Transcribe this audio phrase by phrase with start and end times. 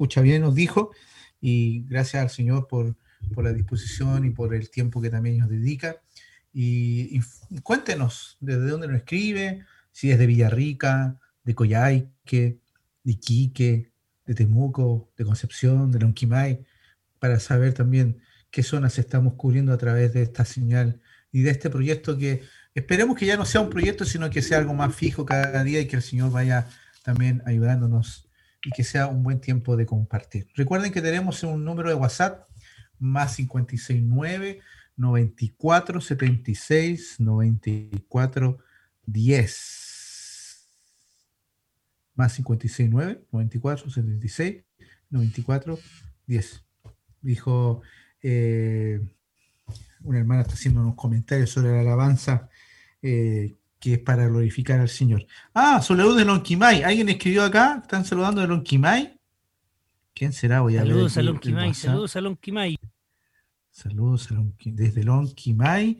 [0.00, 0.92] escucha bien, nos dijo,
[1.42, 2.96] y gracias al Señor por,
[3.34, 6.00] por la disposición y por el tiempo que también nos dedica.
[6.54, 7.20] Y,
[7.62, 12.60] cuéntenos desde dónde nos escribe, si es de Villarrica, de Coyhaique,
[13.04, 13.92] de Iquique,
[14.24, 16.64] de Temuco, de Concepción, de Lonquimay,
[17.18, 20.98] para saber también qué zonas estamos cubriendo a través de esta señal
[21.30, 22.42] y de este proyecto que
[22.74, 25.78] esperemos que ya no sea un proyecto, sino que sea algo más fijo cada día
[25.78, 26.68] y que el Señor vaya
[27.02, 28.29] también ayudándonos
[28.64, 30.48] y que sea un buen tiempo de compartir.
[30.54, 32.46] Recuerden que tenemos un número de WhatsApp
[32.98, 34.60] más 569
[34.96, 38.58] 94 76 94
[39.06, 40.66] 10
[42.14, 44.64] más 569 94 76
[45.08, 45.78] 94
[46.26, 46.64] 10
[47.22, 47.82] dijo
[48.22, 49.00] eh,
[50.02, 52.50] una hermana está haciendo unos comentarios sobre la alabanza
[53.02, 55.26] eh, que es para glorificar al Señor.
[55.54, 56.82] Ah, saludos de Lonquimay.
[56.82, 57.80] ¿Alguien escribió acá?
[57.82, 59.18] ¿Están saludando de Lonquimay?
[60.14, 60.60] ¿Quién será?
[60.60, 62.76] Voy a saludos a Lonquimay, saludos a Lonquimay.
[63.70, 64.28] Saludos
[64.64, 65.98] desde Lonquimay.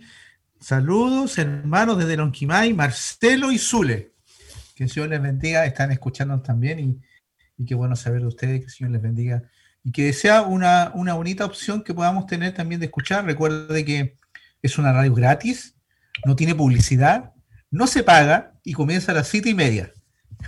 [0.61, 4.13] Saludos, hermanos, desde Lonquimay, Marcelo y Zule.
[4.75, 5.65] Que el Señor les bendiga.
[5.65, 7.01] Están escuchándonos también y,
[7.57, 8.61] y qué bueno saber de ustedes.
[8.61, 9.43] Que el Señor les bendiga
[9.83, 13.25] y que sea una, una bonita opción que podamos tener también de escuchar.
[13.25, 14.17] Recuerde que
[14.61, 15.75] es una radio gratis,
[16.27, 17.33] no tiene publicidad,
[17.71, 19.93] no se paga y comienza a las siete y media.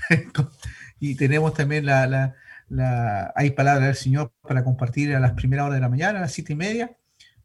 [1.00, 2.34] y tenemos también la, la,
[2.68, 6.22] la, hay palabra del Señor para compartir a las primeras horas de la mañana, a
[6.22, 6.96] las siete y media,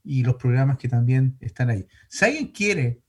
[0.03, 1.85] y los programas que también están ahí.
[2.07, 3.01] Si alguien quiere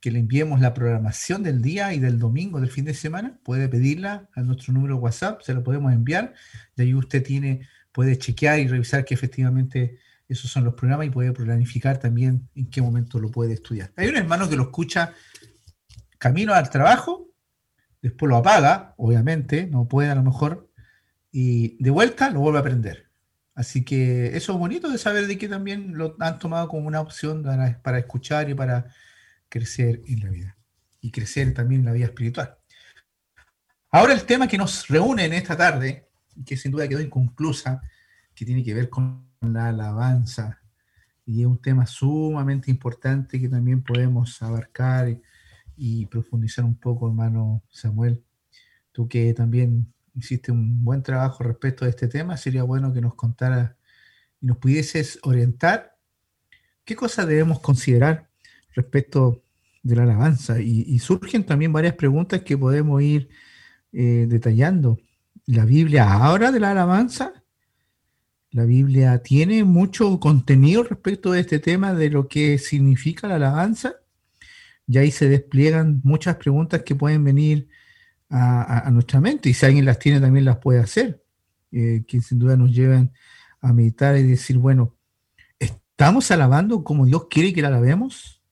[0.00, 3.68] que le enviemos la programación del día y del domingo, del fin de semana, puede
[3.68, 6.34] pedirla a nuestro número WhatsApp, se lo podemos enviar,
[6.76, 11.10] de ahí usted tiene puede chequear y revisar que efectivamente esos son los programas y
[11.10, 13.90] puede planificar también en qué momento lo puede estudiar.
[13.96, 15.14] Hay un hermano que lo escucha
[16.18, 17.28] camino al trabajo,
[18.02, 20.70] después lo apaga, obviamente, no puede a lo mejor,
[21.30, 23.10] y de vuelta lo vuelve a aprender.
[23.54, 27.00] Así que eso es bonito de saber de que también lo han tomado como una
[27.00, 28.86] opción para, para escuchar y para
[29.48, 30.56] crecer en la vida.
[31.00, 32.58] Y crecer también en la vida espiritual.
[33.90, 36.06] Ahora el tema que nos reúne en esta tarde
[36.44, 37.80] que sin duda quedó inconclusa,
[38.34, 40.60] que tiene que ver con la alabanza.
[41.24, 45.16] Y es un tema sumamente importante que también podemos abarcar
[45.76, 48.22] y, profundizar un poco, hermano Samuel.
[48.92, 53.14] Tú que también hiciste un buen trabajo respecto a este tema, sería bueno que nos
[53.14, 53.72] contaras
[54.40, 55.96] y nos pudieses orientar
[56.84, 58.28] qué cosas debemos considerar
[58.74, 59.42] respecto
[59.82, 60.60] de la alabanza.
[60.60, 63.28] Y, surgen también varias preguntas que podemos ir
[63.92, 64.98] eh, detallando
[65.46, 67.44] la Biblia habla de la alabanza.
[68.50, 73.96] La Biblia tiene mucho contenido respecto de este tema de lo que significa la alabanza.
[74.86, 77.68] Y ahí se despliegan muchas preguntas que pueden venir
[78.30, 79.48] a, nuestra mente.
[79.48, 81.22] Y si alguien las tiene, también las puede hacer.
[81.72, 83.12] Eh, que sin duda nos llevan
[83.60, 84.94] a meditar y decir, bueno,
[85.58, 88.42] ¿estamos alabando como Dios quiere que la alabemos?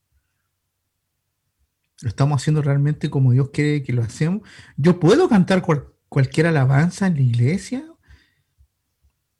[2.02, 4.42] ¿Lo estamos haciendo realmente como Dios quiere que lo hacemos?
[4.76, 5.64] Yo puedo cantar
[6.08, 7.84] cualquier alabanza en la iglesia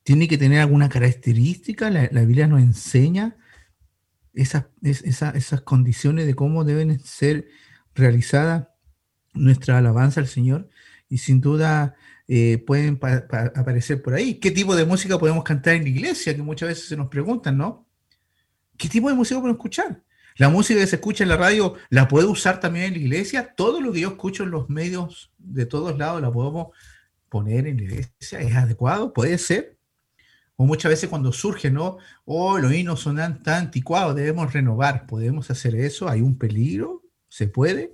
[0.04, 1.90] tiene que tener alguna característica.
[1.90, 3.36] La, Biblia nos enseña
[4.34, 7.48] esas, esas condiciones de cómo deben ser
[7.94, 8.68] realizadas
[9.32, 10.68] nuestra alabanza al Señor.
[11.08, 11.94] Y sin duda
[12.26, 12.98] eh, pueden
[13.54, 14.34] aparecer por ahí.
[14.36, 16.34] ¿Qué tipo de música podemos cantar en la iglesia?
[16.34, 17.86] Que muchas veces se nos preguntan, ¿no?
[18.76, 20.02] ¿Qué tipo de música podemos escuchar?
[20.36, 23.54] La música que se escucha en la radio la puedo usar también en la iglesia.
[23.54, 26.68] Todo lo que yo escucho en los medios de todos lados la podemos
[27.28, 28.40] poner en la iglesia.
[28.40, 29.12] ¿Es adecuado?
[29.12, 29.73] Puede ser.
[30.56, 31.98] O muchas veces cuando surge, ¿no?
[32.24, 35.06] Oh, los himnos son tan, anticuados, debemos renovar.
[35.06, 36.08] ¿Podemos hacer eso?
[36.08, 37.02] ¿Hay un peligro?
[37.28, 37.92] ¿Se puede?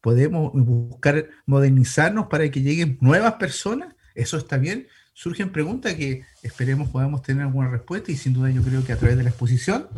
[0.00, 3.94] ¿Podemos buscar modernizarnos para que lleguen nuevas personas?
[4.14, 4.86] ¿Eso está bien?
[5.14, 8.96] Surgen preguntas que esperemos podamos tener alguna respuesta y sin duda yo creo que a
[8.96, 9.88] través de la exposición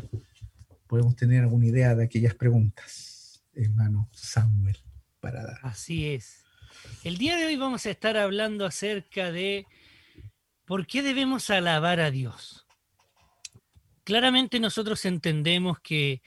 [0.86, 4.76] podemos tener alguna idea de aquellas preguntas, hermano Samuel,
[5.20, 5.58] para dar.
[5.62, 6.44] Así es.
[7.04, 9.66] El día de hoy vamos a estar hablando acerca de
[10.64, 12.66] por qué debemos alabar a Dios.
[14.04, 16.22] Claramente nosotros entendemos que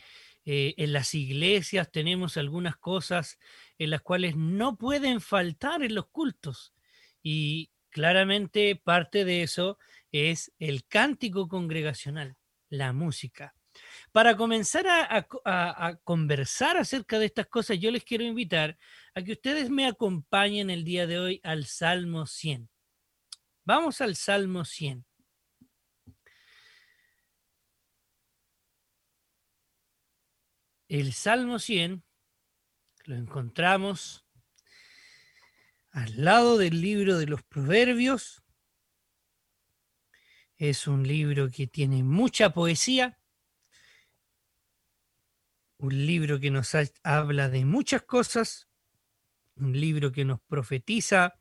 [0.46, 3.38] eh, en las iglesias tenemos algunas cosas
[3.78, 6.74] en las cuales no pueden faltar en los cultos.
[7.22, 9.78] Y claramente parte de eso
[10.12, 12.38] es el cántico congregacional,
[12.70, 13.54] la música.
[14.12, 18.78] Para comenzar a, conversar acerca de estas cosas, yo les quiero invitar
[19.14, 22.70] a que ustedes me acompañen el día de hoy al Salmo 100.
[23.68, 25.06] Vamos al Salmo 100.
[30.88, 32.02] El Salmo 100
[33.04, 34.26] lo encontramos
[35.92, 38.42] al lado del libro de los Proverbios
[40.56, 43.20] Es un libro que tiene mucha poesía,
[45.78, 46.74] un libro que nos
[47.04, 48.70] habla de muchas cosas,
[49.58, 51.38] un libro que nos profetiza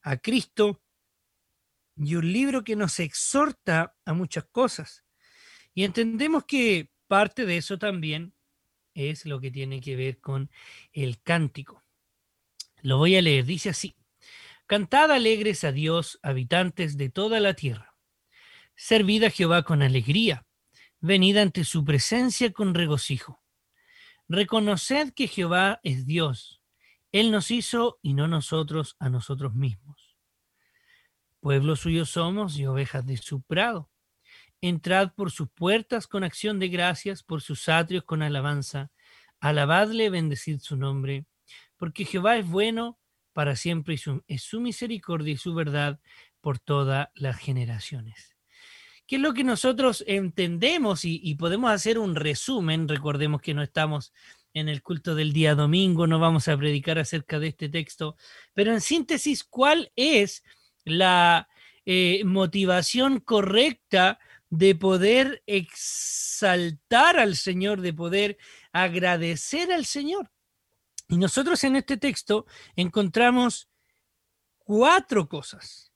[0.00, 0.80] a Cristo
[2.02, 5.04] y un libro que nos exhorta a muchas cosas.
[5.74, 8.34] Y entendemos que parte de eso también
[8.94, 10.50] es lo que tiene que ver con
[10.92, 11.84] el cántico.
[12.82, 13.94] Lo voy a leer, dice así.
[14.66, 17.94] Cantad alegres a Dios, habitantes de toda la tierra.
[18.74, 20.46] Servid a Jehová con alegría.
[21.00, 23.42] Venid ante su presencia con regocijo.
[24.28, 26.62] Reconoced que Jehová es Dios.
[27.12, 30.09] Él nos hizo y no nosotros a nosotros mismos.
[31.40, 33.90] Pueblo suyo somos y ovejas de su prado.
[34.60, 38.90] Entrad por sus puertas con acción de gracias, por sus atrios con alabanza.
[39.40, 41.24] Alabadle, bendecid su nombre,
[41.78, 42.98] porque Jehová es bueno
[43.32, 45.98] para siempre y es su misericordia y su verdad
[46.42, 48.36] por todas las generaciones.
[49.06, 52.86] ¿Qué es lo que nosotros entendemos y podemos hacer un resumen?
[52.86, 54.12] Recordemos que no estamos
[54.52, 58.16] en el culto del día domingo, no vamos a predicar acerca de este texto,
[58.52, 60.42] pero en síntesis, ¿cuál es
[60.84, 61.48] la
[61.84, 64.18] eh, motivación correcta
[64.50, 68.38] de poder exaltar al Señor, de poder
[68.72, 70.30] agradecer al Señor.
[71.08, 72.46] Y nosotros en este texto
[72.76, 73.68] encontramos
[74.58, 75.92] cuatro cosas,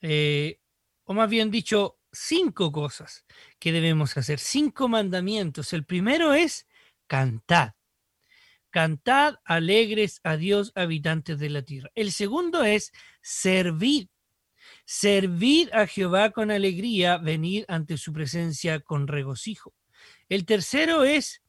[0.00, 0.60] eh,
[1.04, 3.24] o más bien dicho, cinco cosas
[3.58, 5.72] que debemos hacer, cinco mandamientos.
[5.72, 6.66] El primero es
[7.06, 7.72] cantad.
[8.70, 11.90] Cantad alegres a Dios, habitantes de la tierra.
[11.94, 12.92] El segundo es
[13.22, 14.10] servir.
[14.84, 19.74] Servid a Jehová con alegría, venir ante su presencia con regocijo.
[20.28, 21.42] El tercero es,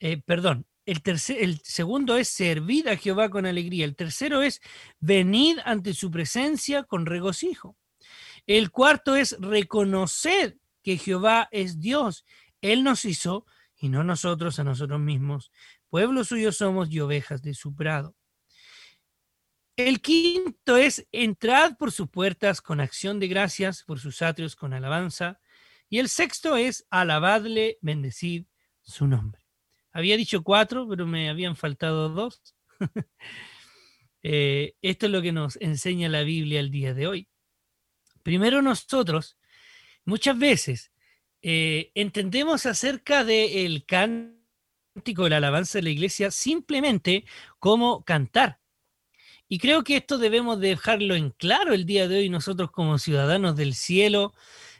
[0.00, 3.84] eh, perdón, el, tercer, el segundo es servid a Jehová con alegría.
[3.84, 4.60] El tercero es
[5.00, 7.76] venir ante su presencia con regocijo.
[8.46, 12.24] El cuarto es reconocer que Jehová es Dios.
[12.60, 13.44] Él nos hizo
[13.78, 15.50] y no nosotros a nosotros mismos.
[15.88, 18.16] Pueblo suyo somos y ovejas de su prado.
[19.76, 24.72] El quinto es entrad por sus puertas con acción de gracias, por sus atrios con
[24.72, 25.38] alabanza.
[25.90, 28.46] Y el sexto es alabadle, bendecid
[28.80, 29.42] su nombre.
[29.92, 32.42] Había dicho cuatro, pero me habían faltado dos.
[34.28, 37.28] Eh, esto es lo que nos enseña la Biblia el día de hoy.
[38.24, 39.38] Primero nosotros,
[40.04, 40.90] muchas veces,
[41.42, 43.86] eh, entendemos acerca del
[44.96, 47.24] cántico, de la alabanza de la iglesia, simplemente
[47.58, 48.58] como cantar
[49.48, 53.56] y creo que esto debemos dejarlo en claro el día de hoy nosotros como ciudadanos
[53.56, 54.34] del cielo.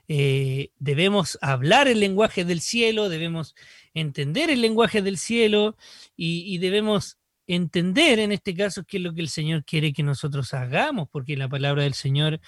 [0.09, 3.55] Eh, debemos hablar el lenguaje del cielo, debemos
[3.95, 5.77] entender el lenguaje del cielo
[6.17, 10.53] y, debemos entender en este caso qué es lo que el Señor quiere que nosotros
[10.53, 12.41] hagamos, porque la palabra del Señor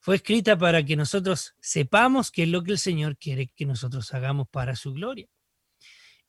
[0.00, 4.12] fue escrita para que nosotros sepamos qué es lo que el Señor quiere que nosotros
[4.12, 5.28] hagamos para su gloria.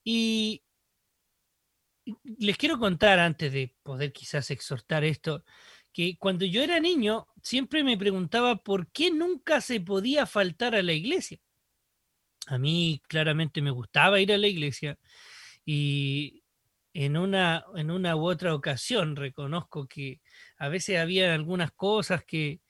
[0.04, 0.62] Y
[2.24, 5.44] les quiero contar antes de poder quizás exhortar esto,
[5.92, 10.84] que cuando yo era niño siempre me preguntaba por qué nunca se podía faltar a
[10.84, 11.40] la iglesia.
[12.48, 15.00] A mí claramente me gustaba ir a la iglesia
[15.66, 16.44] y
[16.94, 20.22] en una, en una u otra ocasión reconozco que
[20.58, 22.62] a veces había algunas cosas que,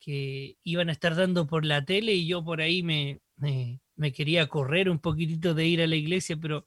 [0.00, 4.12] que iban a estar dando por la tele y yo por ahí me, me, me
[4.12, 6.64] quería correr un poquitito de ir a la iglesia, pero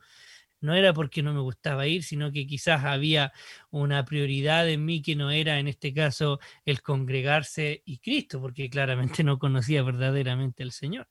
[0.61, 3.33] no era porque no me gustaba ir, sino que quizás había
[3.71, 8.69] una prioridad en mí que no era en este caso el congregarse y Cristo, porque
[8.69, 11.07] claramente no conocía verdaderamente al Señor.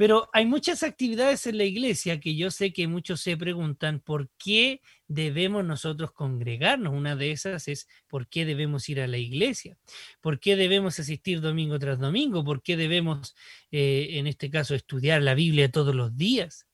[0.00, 4.30] Pero hay muchas actividades en la iglesia que yo sé que muchos se preguntan por
[4.38, 6.94] qué debemos nosotros congregarnos.
[6.94, 9.76] Una de esas es por qué debemos ir a la iglesia,
[10.22, 13.36] por qué debemos asistir domingo tras domingo, por qué debemos,
[13.72, 16.69] eh, en este caso, estudiar la Biblia todos los días.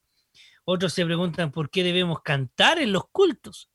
[0.68, 3.70] Otros se preguntan por qué debemos cantar en los cultos.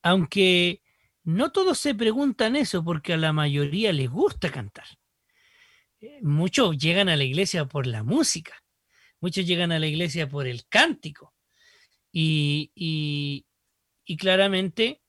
[0.00, 0.80] Aunque
[1.24, 4.86] no todos se preguntan eso porque a la mayoría les gusta cantar.
[6.00, 8.62] Eh, muchos llegan a la iglesia por la música,
[9.20, 11.34] muchos llegan a la iglesia por el cántico.
[12.12, 13.44] Y,
[14.18, 15.02] claramente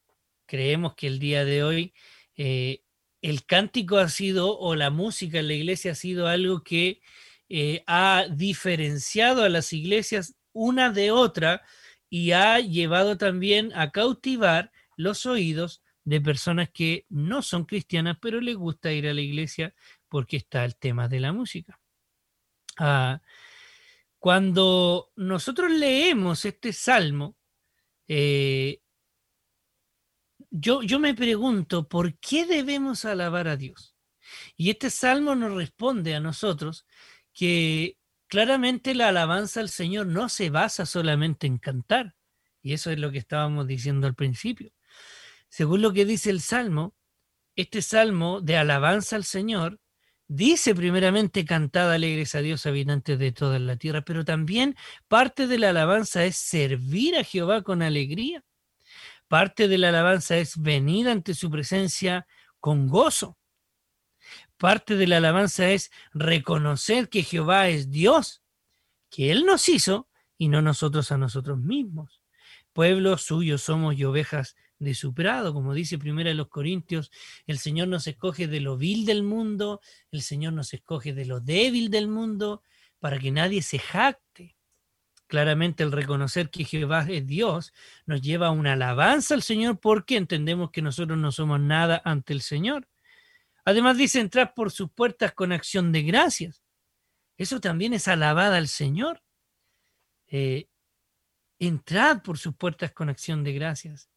[0.48, 1.94] creemos que el día de hoy
[2.36, 2.82] eh,
[3.22, 7.00] el cántico ha sido, o la música en la iglesia ha sido algo que
[7.48, 11.62] eh, ha diferenciado a las iglesias una de otra
[12.10, 18.42] y ha llevado también a cautivar los oídos de personas que no son cristianas, pero
[18.42, 19.76] les gusta ir a la iglesia
[20.08, 21.80] porque está el tema de la música.
[22.78, 23.22] Ah,
[24.18, 27.36] cuando nosotros leemos este salmo,
[28.08, 28.82] eh,
[30.50, 33.96] yo, yo me pregunto, ¿por qué debemos alabar a Dios?
[34.56, 36.86] Y este salmo nos responde a nosotros
[37.34, 37.97] que
[38.28, 42.16] claramente la alabanza al Señor no se basa solamente en cantar.
[42.62, 44.72] Y eso es lo que estábamos diciendo al principio.
[45.50, 46.96] Según lo que dice el salmo,
[47.56, 49.80] este salmo de alabanza al Señor
[50.28, 54.76] dice primeramente cantad alegres a Dios habitantes de toda la tierra, pero también
[55.08, 58.44] parte de la alabanza es servir a Jehová con alegría.
[59.28, 62.28] Parte de la alabanza es venir ante su presencia
[62.60, 63.38] con gozo.
[64.58, 68.42] Parte de la alabanza es reconocer que Jehová es Dios,
[69.10, 72.22] que Él nos hizo y no nosotros a nosotros mismos.
[72.74, 77.12] Pueblo suyo somos y ovejas de su prado, como dice primero los Corintios,
[77.48, 81.40] el Señor nos escoge de lo vil del mundo, el Señor nos escoge de lo
[81.40, 82.62] débil del mundo,
[83.00, 84.56] para que nadie se jacte.
[85.28, 87.74] Claramente el reconocer que Jehová es Dios
[88.06, 92.34] nos lleva a una alabanza al Señor porque entendemos que nosotros no somos nada ante
[92.34, 92.88] el Señor.
[93.68, 96.64] Además dice entrar por sus puertas con acción de gracias.
[97.38, 99.22] Eso también es alabada al Señor.
[100.28, 100.70] Eh,
[101.60, 104.10] entrad por sus puertas con acción de gracias.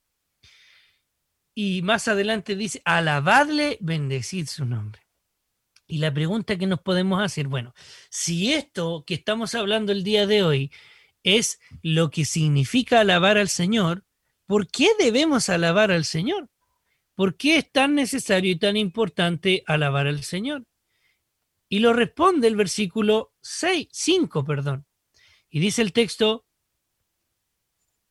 [1.53, 5.03] Y más adelante dice, alabadle, bendecid su nombre.
[5.85, 7.75] Y la pregunta que nos podemos hacer, bueno,
[8.09, 10.73] si esto que estamos hablando el día de hoy
[11.25, 14.05] es lo que significa alabar al Señor,
[14.47, 16.49] ¿por qué debemos alabar al Señor?
[17.21, 20.67] ¿Por qué es tan necesario y tan importante alabar al Señor?
[21.69, 24.87] Y lo responde el versículo 6, 5, perdón.
[25.51, 26.47] Y dice el texto,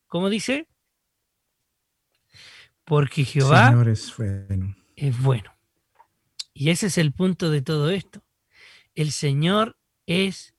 [0.05, 0.67] ¿cómo dice?
[2.83, 4.75] Porque Jehová es, bueno.
[4.95, 5.57] es bueno.
[6.53, 8.23] Y ese es el punto de todo esto.
[8.93, 9.75] El Señor
[10.05, 10.53] es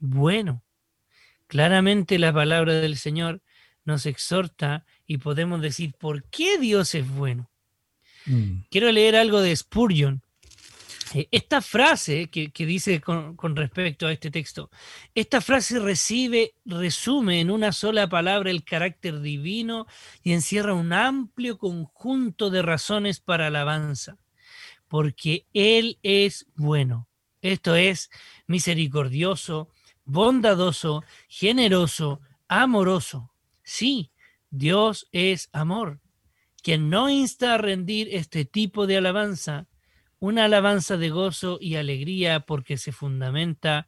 [0.00, 0.64] bueno.
[1.46, 3.40] Claramente la palabra del Señor
[3.84, 7.52] nos exhorta y podemos decir, ¿por qué Dios es bueno?
[8.26, 8.64] Mm.
[8.70, 10.22] Quiero leer algo de Spurgeon.
[11.14, 14.70] Eh, esta frase que, dice con, con, respecto a este texto,
[15.14, 19.86] esta frase recibe, resume en una sola palabra el carácter divino
[20.22, 24.18] y encierra un amplio conjunto de razones para alabanza,
[24.88, 27.08] porque Él es bueno,
[27.42, 28.10] esto es
[28.46, 29.68] misericordioso,
[30.04, 33.30] bondadoso, generoso, amoroso.
[33.62, 34.10] Sí,
[34.50, 36.00] Dios es amor
[36.64, 39.66] quien no insta a rendir este tipo de alabanza,
[40.18, 43.86] una alabanza de gozo y alegría porque se fundamenta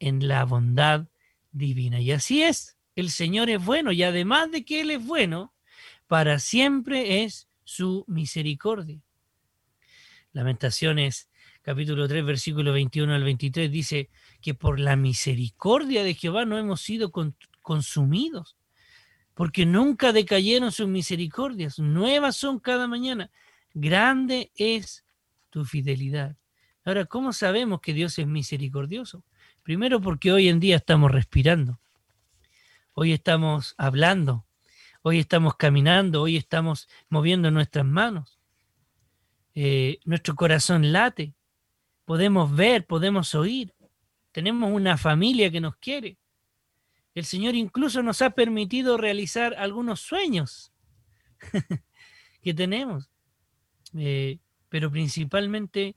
[0.00, 1.06] en la bondad
[1.52, 2.00] divina.
[2.00, 5.54] Y así es, el Señor es bueno y además de que Él es bueno,
[6.08, 9.00] para siempre es su misericordia.
[10.32, 11.30] Lamentaciones
[11.62, 14.10] capítulo 3 versículo 21 al 23 dice
[14.40, 17.12] que por la misericordia de Jehová no hemos sido
[17.62, 18.57] consumidos
[19.38, 23.30] porque nunca decayeron sus misericordias, nuevas son cada mañana.
[23.72, 25.04] Grande es
[25.48, 26.36] tu fidelidad.
[26.84, 29.22] Ahora, ¿cómo sabemos que Dios es misericordioso?
[29.62, 31.78] Primero porque hoy en día estamos respirando,
[32.94, 34.44] hoy estamos hablando,
[35.02, 38.40] hoy estamos caminando, hoy estamos moviendo nuestras manos,
[39.54, 41.32] eh, nuestro corazón late,
[42.04, 43.72] podemos ver, podemos oír,
[44.32, 46.18] tenemos una familia que nos quiere,
[47.18, 50.72] el Señor incluso nos ha permitido realizar algunos sueños
[52.42, 53.10] que tenemos,
[53.94, 55.96] eh, pero principalmente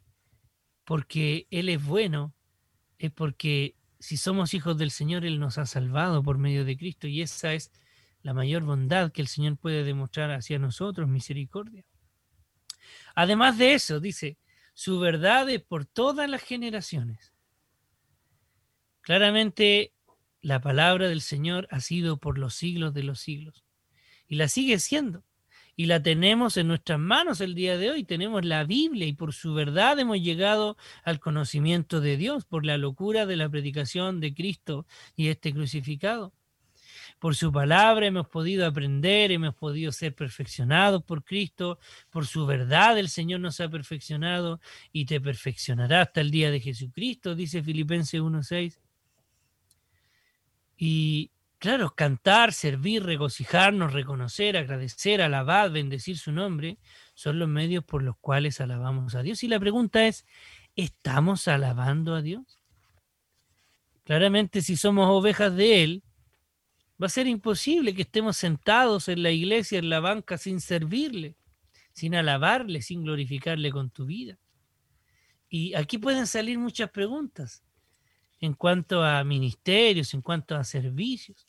[0.86, 2.34] porque Él es bueno,
[2.98, 7.08] es porque si somos hijos del Señor, Él nos ha salvado por medio de Cristo
[7.08, 7.72] y esa es
[8.24, 11.86] la mayor bondad que el Señor puede demostrar hacia nosotros, misericordia.
[13.16, 14.38] Además de eso, dice,
[14.74, 17.34] su verdad es por todas las generaciones.
[19.01, 19.94] Claramente
[20.42, 23.64] la palabra del Señor ha sido por los siglos de los siglos
[24.28, 25.24] y la sigue siendo.
[25.76, 28.04] Y la tenemos en nuestras manos el día de hoy.
[28.04, 32.78] Tenemos la Biblia y por su verdad hemos llegado al conocimiento de Dios, por la
[32.78, 36.34] locura de la predicación de Cristo y este crucificado.
[37.20, 41.80] Por su palabra hemos podido aprender, hemos podido ser perfeccionados por Cristo,
[42.10, 44.60] por su verdad el Señor nos ha perfeccionado
[44.92, 48.80] y te perfeccionará hasta el día de Jesucristo, dice Filipenses 1.6.
[50.84, 56.80] Y claro, cantar, servir, regocijarnos, reconocer, agradecer, alabar, bendecir su nombre,
[57.14, 59.44] son los medios por los cuales alabamos a Dios.
[59.44, 60.26] Y la pregunta es,
[60.76, 62.64] ¿estamos alabando a Dios?
[64.06, 66.04] Claramente si somos ovejas de Él,
[67.00, 71.36] va a ser imposible que estemos sentados en la iglesia, en la banca, sin servirle,
[71.94, 74.40] sin alabarle, sin glorificarle con tu vida.
[75.48, 77.64] Y aquí pueden salir muchas preguntas
[78.42, 81.48] en cuanto a ministerios, en cuanto a servicios.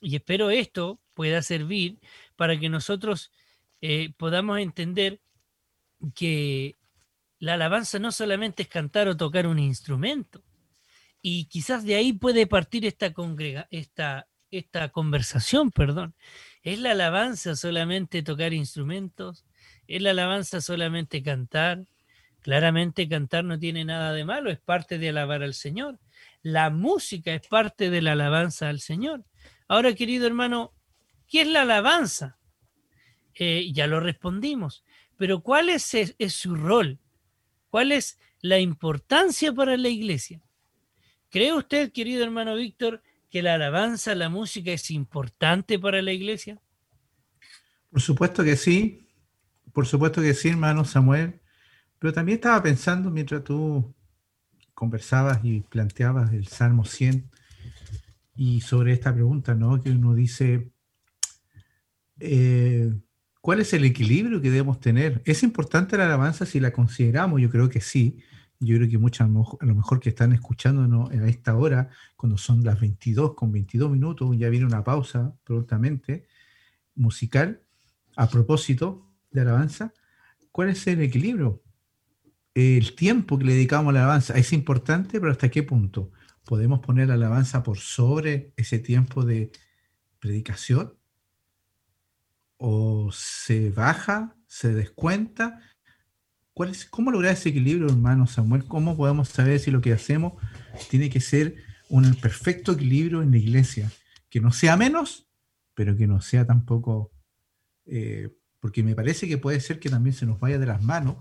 [0.00, 1.98] Y espero esto pueda servir
[2.36, 3.32] para que nosotros
[3.80, 5.20] eh, podamos entender
[6.14, 6.76] que
[7.38, 10.44] la alabanza no solamente es cantar o tocar un instrumento.
[11.20, 16.14] Y quizás de ahí puede partir esta, congrega, esta, esta conversación, perdón.
[16.62, 19.44] ¿Es la alabanza solamente tocar instrumentos?
[19.86, 21.84] ¿Es la alabanza solamente cantar?
[22.40, 26.00] Claramente cantar no tiene nada de malo, es parte de alabar al Señor.
[26.42, 29.24] La música es parte de la alabanza al Señor.
[29.68, 30.74] Ahora, querido hermano,
[31.28, 32.38] ¿qué es la alabanza?
[33.34, 34.84] Eh, ya lo respondimos,
[35.16, 36.98] pero ¿cuál es, es su rol?
[37.70, 40.42] ¿Cuál es la importancia para la iglesia?
[41.30, 46.60] ¿Cree usted, querido hermano Víctor, que la alabanza, la música es importante para la iglesia?
[47.90, 49.08] Por supuesto que sí,
[49.72, 51.40] por supuesto que sí, hermano Samuel,
[51.98, 53.94] pero también estaba pensando mientras tú
[54.82, 57.30] conversabas y planteabas el Salmo 100
[58.34, 59.80] y sobre esta pregunta, ¿no?
[59.80, 60.72] Que uno dice,
[62.18, 62.92] eh,
[63.40, 65.22] ¿cuál es el equilibrio que debemos tener?
[65.24, 67.40] ¿Es importante la alabanza si la consideramos?
[67.40, 68.18] Yo creo que sí.
[68.58, 69.20] Yo creo que muchos,
[69.60, 73.88] a lo mejor que están escuchándonos a esta hora, cuando son las 22 con 22
[73.88, 76.26] minutos, ya viene una pausa prontamente
[76.96, 77.62] musical.
[78.16, 79.92] A propósito de alabanza,
[80.50, 81.62] ¿cuál es el equilibrio?
[82.54, 86.10] El tiempo que le dedicamos a la alabanza es importante, pero ¿hasta qué punto?
[86.44, 89.52] ¿Podemos poner la alabanza por sobre ese tiempo de
[90.18, 90.94] predicación?
[92.58, 95.60] ¿O se baja, se descuenta?
[96.52, 98.64] ¿Cuál es, ¿Cómo lograr ese equilibrio, hermano Samuel?
[98.64, 100.34] ¿Cómo podemos saber si lo que hacemos
[100.90, 101.56] tiene que ser
[101.88, 103.90] un perfecto equilibrio en la iglesia?
[104.28, 105.26] Que no sea menos,
[105.74, 107.12] pero que no sea tampoco...
[107.86, 108.28] Eh,
[108.60, 111.16] porque me parece que puede ser que también se nos vaya de las manos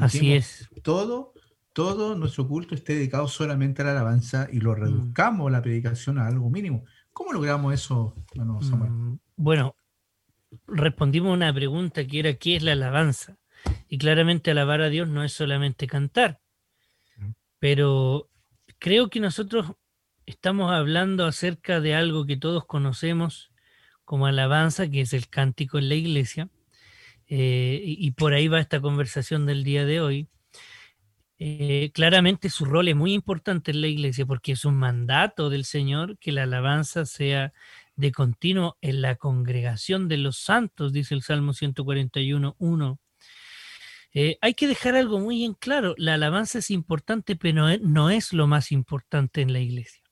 [0.00, 0.68] Así es.
[0.82, 1.32] Todo,
[1.72, 4.76] todo nuestro culto esté dedicado solamente a la alabanza y lo mm.
[4.76, 6.84] reduzcamos la predicación a algo mínimo.
[7.12, 8.90] ¿Cómo logramos eso, Samuel?
[8.90, 9.76] Mm, bueno,
[10.66, 13.38] respondimos a una pregunta que era ¿qué es la alabanza?
[13.88, 16.40] Y claramente alabar a Dios no es solamente cantar,
[17.58, 18.28] pero
[18.78, 19.72] creo que nosotros
[20.26, 23.52] estamos hablando acerca de algo que todos conocemos
[24.04, 26.48] como alabanza, que es el cántico en la iglesia,
[27.34, 30.28] eh, y, por ahí va esta conversación del día de hoy,
[31.38, 35.64] eh, claramente su rol es muy importante en la iglesia porque es un mandato del
[35.64, 37.54] Señor que la alabanza sea
[37.96, 43.00] de continuo en la congregación de los santos, dice el Salmo 141, 1.
[44.12, 48.34] Eh, hay que dejar algo muy en claro, la alabanza es importante, pero no es
[48.34, 50.02] lo más importante en la iglesia.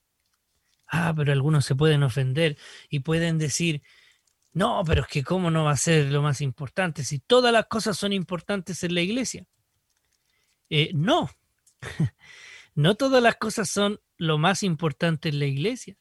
[0.87, 2.57] Ah, pero algunos se pueden ofender
[2.89, 3.83] y pueden decir,
[4.53, 7.67] no, pero es que cómo no va a ser lo más importante si todas las
[7.67, 9.45] cosas son importantes en la iglesia.
[10.69, 11.29] Eh, no,
[12.75, 15.97] no todas las cosas son lo más importante en la iglesia.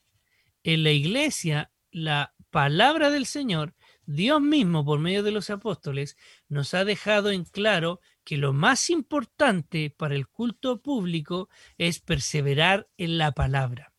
[0.62, 6.16] En la iglesia, la palabra del Señor, Dios mismo por medio de los apóstoles,
[6.48, 12.88] nos ha dejado en claro que lo más importante para el culto público es perseverar
[12.98, 13.92] en la palabra.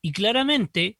[0.00, 0.98] Y claramente,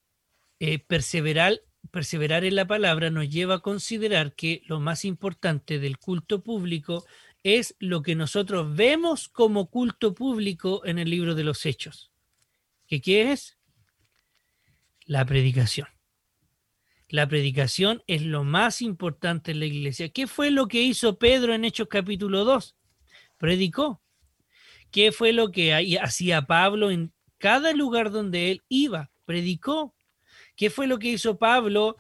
[0.58, 5.98] eh, perseverar perseverar en la palabra nos lleva a considerar que lo más importante del
[5.98, 7.05] culto público
[7.42, 12.12] es lo que nosotros vemos como culto público en el libro de los Hechos.
[12.87, 13.59] ¿Qué, qué es?
[15.05, 15.88] La predicación.
[17.09, 20.11] La predicación es lo más importante en la iglesia.
[20.11, 22.77] ¿Qué fue lo que hizo Pedro en Hechos capítulo 2?
[23.38, 24.03] Predicó.
[24.90, 29.11] ¿Qué fue lo que hacía Pablo en cada lugar donde él iba?
[29.24, 29.94] Predicó.
[30.58, 31.96] ¿Qué fue lo que hizo Pablo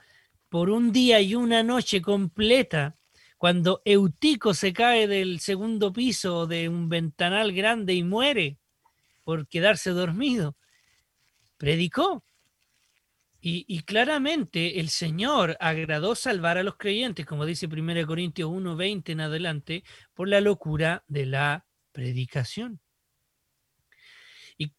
[0.48, 2.96] por un día y una noche completa
[3.36, 8.58] cuando Eutico se cae del segundo piso de un ventanal grande y muere
[9.22, 10.56] por quedarse dormido?
[11.56, 12.24] Predicó.
[13.40, 19.20] Y, claramente el Señor agradó salvar a los creyentes, como dice 1 Corintios 1:20 en
[19.20, 22.80] adelante, por la locura de la predicación.
[24.58, 24.72] Y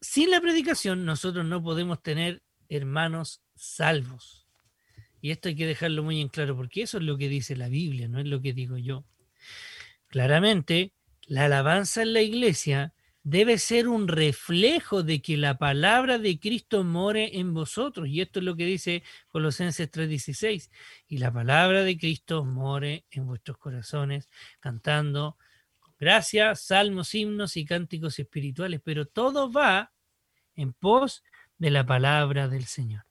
[0.00, 2.42] sin la predicación nosotros no podemos tener
[2.76, 4.46] hermanos salvos.
[5.20, 7.68] Y esto hay que dejarlo muy en claro, porque eso es lo que dice la
[7.68, 9.04] Biblia, no es lo que digo yo.
[10.08, 10.92] Claramente,
[11.26, 12.92] la alabanza en la iglesia
[13.24, 18.08] debe ser un reflejo de que la palabra de Cristo more en vosotros.
[18.08, 20.70] Y esto es lo que dice Colosenses 3:16.
[21.08, 24.28] Y la palabra de Cristo more en vuestros corazones,
[24.60, 25.36] cantando
[25.98, 28.80] gracias, salmos, himnos y cánticos espirituales.
[28.82, 29.92] Pero todo va
[30.56, 31.22] en pos
[31.58, 33.04] de la palabra del Señor.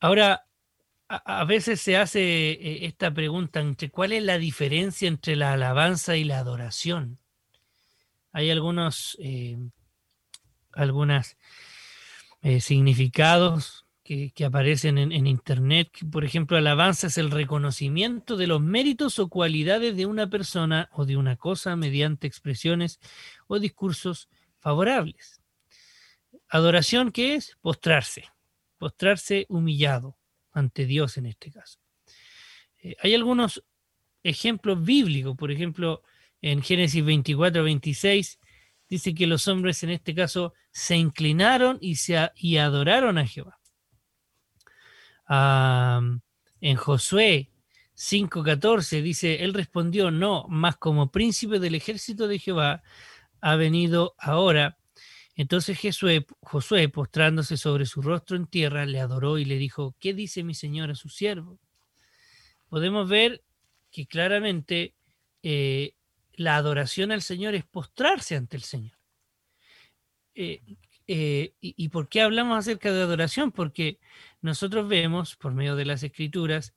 [0.00, 0.46] Ahora,
[1.08, 6.16] a, veces se hace eh, esta pregunta entre cuál es la diferencia entre la alabanza
[6.16, 7.18] y la adoración.
[8.32, 9.58] Hay algunos, eh,
[10.72, 11.36] algunos
[12.40, 15.90] eh, significados que que, aparecen en, en, Internet.
[16.10, 21.04] Por ejemplo, alabanza es el reconocimiento de los méritos o cualidades de una persona o
[21.04, 22.98] de una cosa mediante expresiones
[23.46, 25.41] o discursos favorables.
[26.54, 27.56] Adoración, ¿qué es?
[27.62, 28.26] Postrarse.
[28.76, 30.18] Postrarse humillado
[30.52, 31.78] ante Dios en este caso.
[32.82, 33.64] Eh, hay algunos
[34.22, 36.02] ejemplos bíblicos, por ejemplo,
[36.42, 38.38] en Génesis 24, 26,
[38.86, 43.58] dice que los hombres en este caso se inclinaron y, se, y adoraron a Jehová.
[46.60, 47.50] en Josué
[47.96, 52.82] 5.14 dice, él respondió, no, más como príncipe del ejército de Jehová
[53.40, 54.76] ha venido ahora.
[55.34, 55.78] Entonces
[56.40, 60.54] Josué, postrándose sobre su rostro en tierra, le adoró y le dijo, ¿qué dice mi
[60.54, 61.58] señor a su siervo?
[62.68, 63.42] Podemos ver
[63.90, 64.94] que claramente
[65.42, 65.94] eh,
[66.34, 68.98] la adoración al Señor es postrarse ante el Señor.
[70.34, 70.62] Eh,
[71.06, 73.52] eh, y, por qué hablamos acerca de adoración?
[73.52, 73.98] Porque
[74.40, 76.74] nosotros vemos, por medio de las escrituras,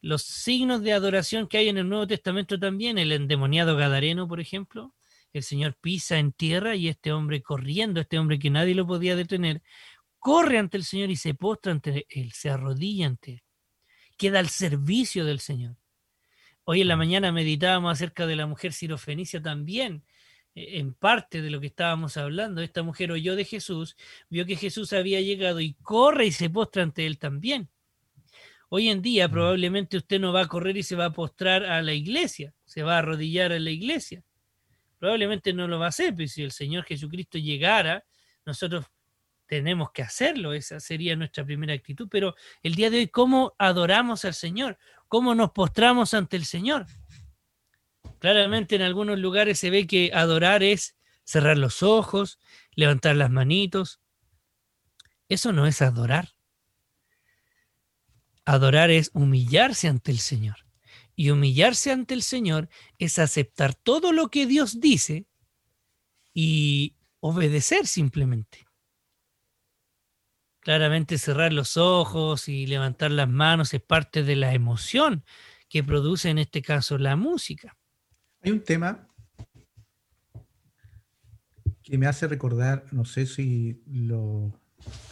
[0.00, 4.40] los signos de adoración que hay en el Nuevo Testamento también, el endemoniado Gadareno, por
[4.40, 4.94] ejemplo,
[5.32, 9.16] el Señor pisa en tierra y este hombre corriendo, este hombre que nadie lo podía
[9.16, 9.62] detener,
[10.18, 13.42] corre ante el Señor y se postra ante él, se arrodilla ante él,
[14.16, 15.76] queda al servicio del Señor.
[16.64, 20.04] Hoy en la mañana meditábamos acerca de la mujer sirofenicia también,
[20.54, 22.62] e, en parte de lo que estábamos hablando.
[22.62, 23.96] Esta mujer oyó de Jesús,
[24.28, 27.68] vio que Jesús había llegado y corre y se postra ante él también.
[28.68, 31.82] Hoy en día probablemente usted no va a correr y se va a postrar a
[31.82, 34.22] la iglesia, se va a arrodillar a la iglesia.
[35.02, 38.04] Probablemente no lo va a hacer, pero si el Señor Jesucristo llegara,
[38.46, 38.86] nosotros
[39.46, 42.06] tenemos que hacerlo, esa sería nuestra primera actitud.
[42.08, 44.78] Pero el día de hoy, ¿cómo adoramos al Señor?
[45.08, 46.86] ¿Cómo nos postramos ante el Señor?
[48.20, 52.38] Claramente en algunos lugares se ve que adorar es cerrar los ojos,
[52.76, 54.00] levantar las manitos.
[55.28, 56.28] Eso no es adorar.
[58.44, 60.58] Adorar es humillarse ante el Señor.
[61.14, 65.26] Y humillarse ante el Señor es aceptar todo lo que Dios dice
[66.32, 68.66] y obedecer simplemente.
[70.60, 75.24] Claramente cerrar los ojos y levantar las manos es parte de la emoción
[75.68, 77.76] que produce en este caso la música.
[78.42, 79.08] Hay un tema
[81.82, 84.52] que me hace recordar, no sé si lo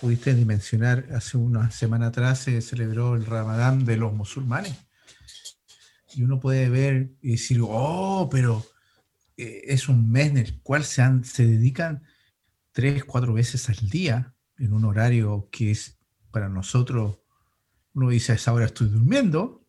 [0.01, 4.77] pudiste dimensionar, hace una semana atrás se celebró el Ramadán de los musulmanes.
[6.15, 8.65] Y uno puede ver y decir, oh, pero
[9.37, 12.03] eh, es un mes en el cual se, se dedican
[12.73, 15.99] tres, cuatro veces al día en un horario que es
[16.31, 17.19] para nosotros,
[17.95, 19.67] uno dice a esa hora estoy durmiendo,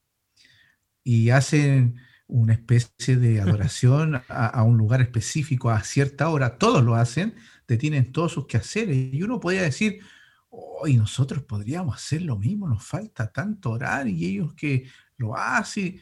[1.03, 6.95] y hacen una especie de adoración a, un lugar específico a cierta hora, todos lo
[6.95, 7.35] hacen,
[7.67, 10.01] detienen todos sus quehaceres, y uno podría decir,
[10.49, 16.01] hoy nosotros podríamos hacer lo mismo, nos falta tanto orar, y ellos que lo hacen.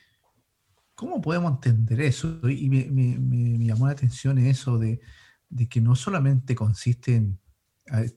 [0.99, 2.41] ¿Cómo podemos entender eso?
[2.49, 4.99] Y me, llamó la atención eso de,
[5.47, 7.39] de que no solamente consiste en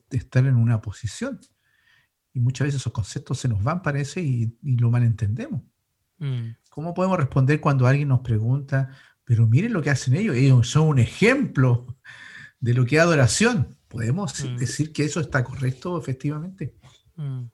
[0.09, 1.39] estar en una posición.
[2.33, 5.61] Y muchas veces esos conceptos se nos van, parece, y, lo malentendemos.
[6.17, 6.57] Mm.
[6.69, 8.89] ¿Cómo podemos responder cuando alguien nos pregunta,
[9.23, 11.87] pero miren lo que hacen ellos, ellos son un ejemplo
[12.59, 13.77] de lo que es adoración?
[13.87, 14.57] ¿Podemos mm.
[14.57, 16.75] decir que eso está correcto efectivamente?
[17.15, 17.45] Mm.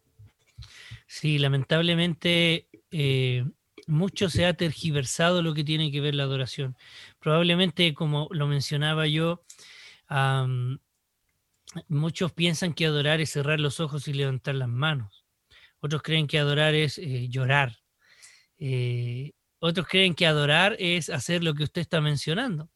[1.05, 3.45] Sí, lamentablemente eh,
[3.89, 6.77] mucho se ha tergiversado lo que tiene que ver la adoración.
[7.19, 9.43] Probablemente, como lo mencionaba yo,
[11.87, 15.25] muchos piensan que adorar es cerrar los ojos y levantar las manos.
[15.79, 17.77] Otros creen que adorar es eh, llorar.
[18.57, 22.69] Eh, otros creen que adorar es hacer lo que usted está mencionando.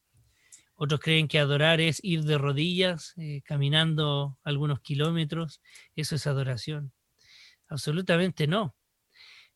[0.75, 5.61] Otros creen que adorar es ir de rodillas, eh, caminando algunos kilómetros.
[5.95, 6.93] Eso es adoración.
[7.67, 8.75] Absolutamente no.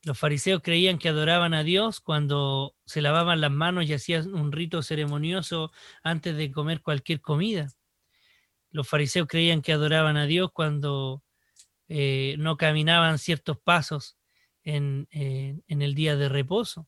[0.03, 4.51] Los fariseos creían que adoraban a Dios cuando se lavaban las manos y hacían un
[4.51, 5.71] rito ceremonioso
[6.03, 7.67] antes de comer cualquier comida.
[8.69, 11.23] Los fariseos creían que adoraban a Dios cuando
[11.87, 14.17] eh, no caminaban ciertos pasos
[14.63, 16.87] en, el día de reposo.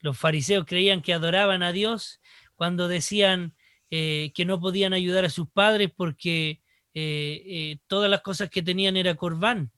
[0.00, 2.20] Los fariseos creían que adoraban a Dios
[2.56, 3.54] cuando decían
[3.90, 6.62] eh, que no podían ayudar a sus padres porque
[6.94, 9.70] eh, todas las cosas que tenían era corbán,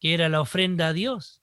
[0.00, 1.42] que era la ofrenda a Dios.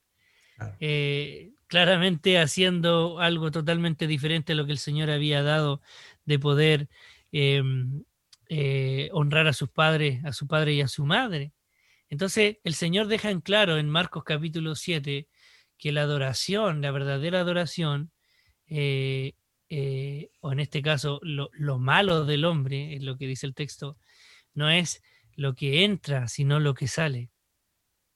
[1.68, 5.82] Claramente haciendo algo totalmente diferente a lo que el Señor había dado
[6.26, 6.90] de poder
[7.32, 8.04] em,
[8.50, 11.54] eh, honrar a sus padres, a su padre y a su madre.
[12.10, 15.28] Entonces, el Señor deja en claro en Marcos capítulo 7
[15.80, 18.12] que la adoración, la verdadera adoración,
[18.68, 19.34] eh,
[19.70, 23.56] eh, o en este caso lo, lo, malo del hombre, es lo que dice el
[23.56, 23.98] texto,
[24.54, 25.02] no es
[25.36, 27.33] lo que entra, sino lo que sale.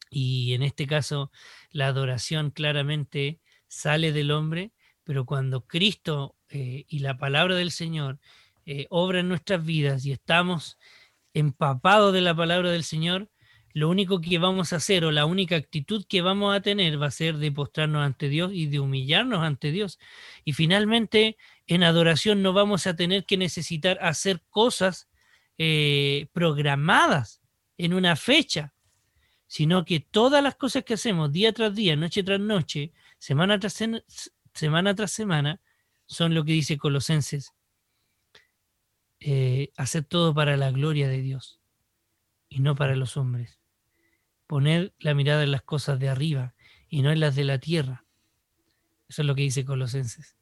[0.09, 1.31] Y en este caso,
[1.71, 4.71] la adoración claramente sale del hombre,
[5.03, 8.19] pero cuando Cristo eh, y la palabra del Señor
[8.65, 10.77] eh, obra en nuestras vidas y estamos
[11.33, 13.29] empapados de la palabra del Señor,
[13.77, 17.05] lo único que vamos a hacer o la única actitud que vamos a tener va
[17.07, 19.99] a ser de postrarnos ante Dios y de humillarnos ante Dios.
[20.43, 25.09] Y finalmente, en adoración no vamos a tener que necesitar hacer cosas
[25.59, 27.41] eh, programadas
[27.77, 28.73] en una fecha,
[29.47, 33.73] sino que todas las cosas que hacemos día tras día, noche tras noche, semana tras
[34.53, 35.61] semana, tras semana
[36.05, 37.53] son lo que dice Colosenses.
[39.19, 41.59] Eh, hacer todo para la gloria de Dios
[42.49, 43.59] y no para los hombres.
[44.45, 46.53] Poner la mirada en las cosas de arriba
[46.89, 48.05] y no en las de la tierra.
[49.09, 50.35] Eso es lo que dice Colosenses.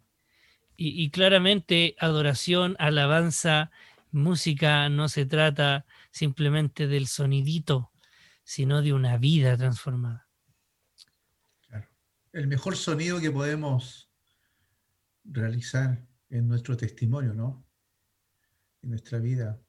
[0.78, 3.72] y claramente adoración, alabanza,
[4.12, 7.92] música no se trata simplemente del sonidito,
[8.46, 10.30] sino de una vida transformada.
[12.32, 14.10] El mejor sonido que podemos
[15.24, 17.66] realizar en nuestro testimonio, ¿no?
[18.84, 19.60] En nuestra vida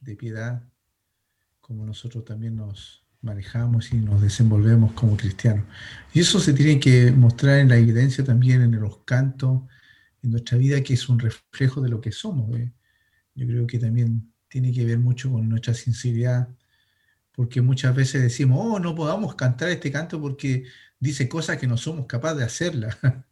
[0.00, 0.62] de piedad,
[1.60, 5.66] como nosotros también nos manejamos y nos desenvolvemos como cristianos.
[6.12, 9.62] Y eso se tiene que mostrar en la evidencia también en los cantos,
[10.22, 12.56] en nuestra vida, que es un reflejo de lo que somos.
[12.58, 12.72] ¿eh?
[13.34, 16.48] Yo creo que también tiene que ver mucho con nuestra sinceridad,
[17.40, 20.64] porque muchas veces decimos, oh, no podamos cantar este canto porque
[20.98, 22.98] dice cosas que no somos capaces de hacerla.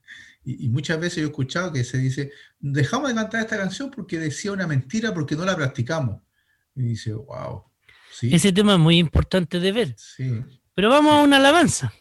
[0.47, 4.19] y, muchas veces yo he escuchado que se dice, dejamos de cantar esta canción porque
[4.19, 6.23] decía una mentira porque no la practicamos.
[6.75, 7.65] Y dice, wow.
[8.23, 9.95] Ese tema es muy importante de ver.
[9.99, 10.43] Sí.
[10.73, 11.93] Pero vamos a una alabanza.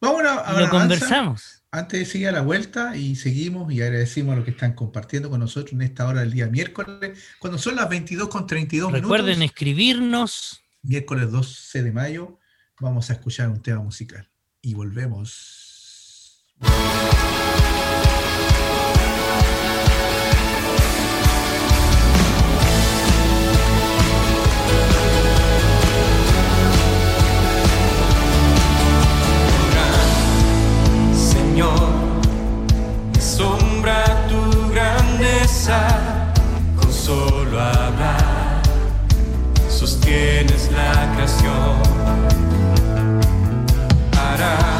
[0.00, 4.34] Vamos a, a Lo conversamos antes de seguir a la vuelta y seguimos y agradecemos
[4.34, 7.74] a los que están compartiendo con nosotros en esta hora del día miércoles, cuando son
[7.74, 9.10] las 22 con 32 minutos.
[9.10, 10.62] Recuerden escribirnos.
[10.82, 12.38] Miércoles 12 de mayo
[12.80, 14.30] vamos a escuchar un tema musical
[14.62, 16.54] y volvemos.
[44.38, 44.77] da.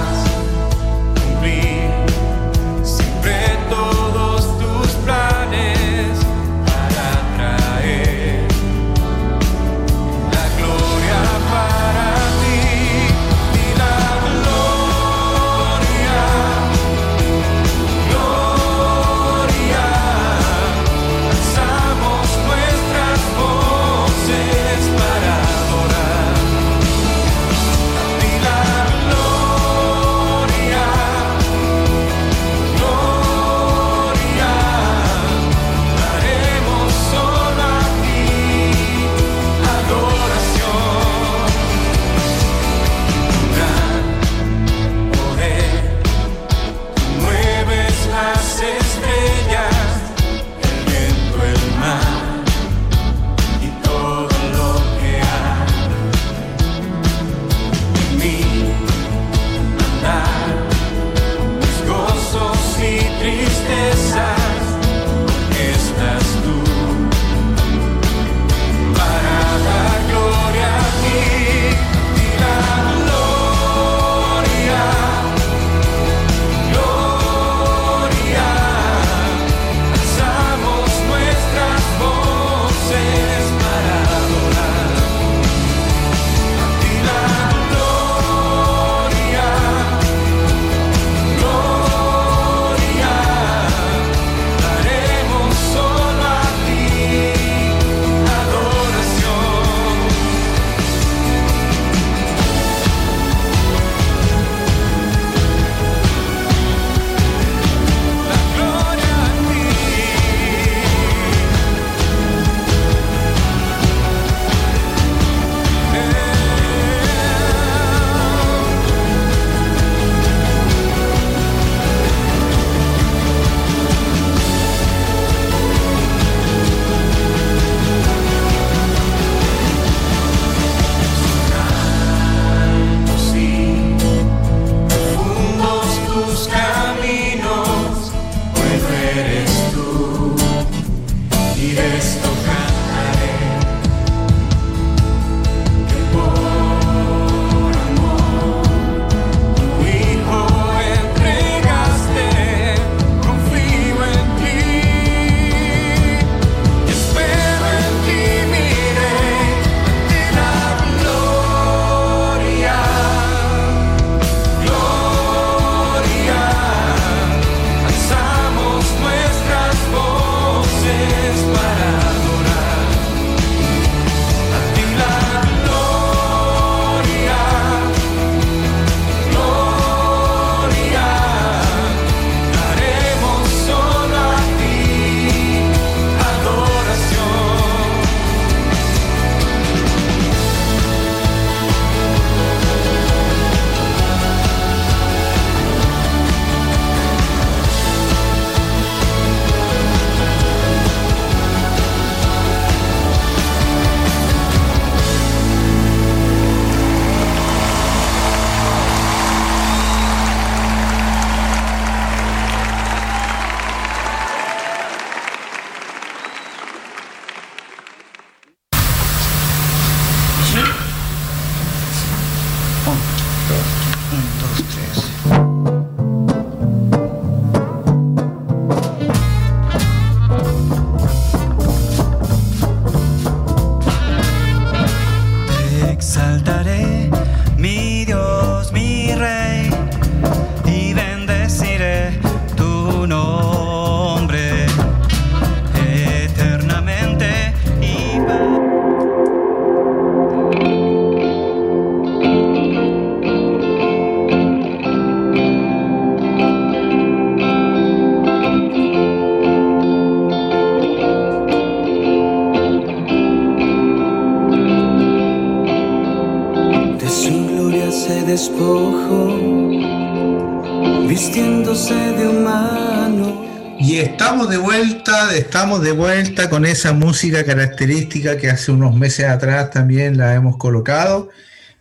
[275.79, 280.57] Estamos de vuelta con esa música característica que hace unos meses atrás también la hemos
[280.57, 281.29] colocado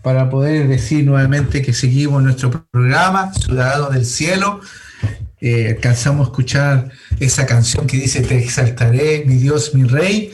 [0.03, 4.61] para poder decir nuevamente que seguimos nuestro programa, Ciudadanos del Cielo.
[5.41, 10.31] Eh, alcanzamos a escuchar esa canción que dice, te exaltaré, mi Dios, mi Rey,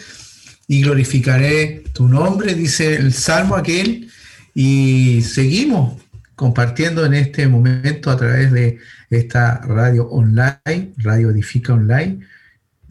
[0.68, 4.12] y glorificaré tu nombre, dice el Salmo aquel,
[4.54, 6.02] y seguimos
[6.36, 12.20] compartiendo en este momento a través de esta radio online, Radio Edifica Online.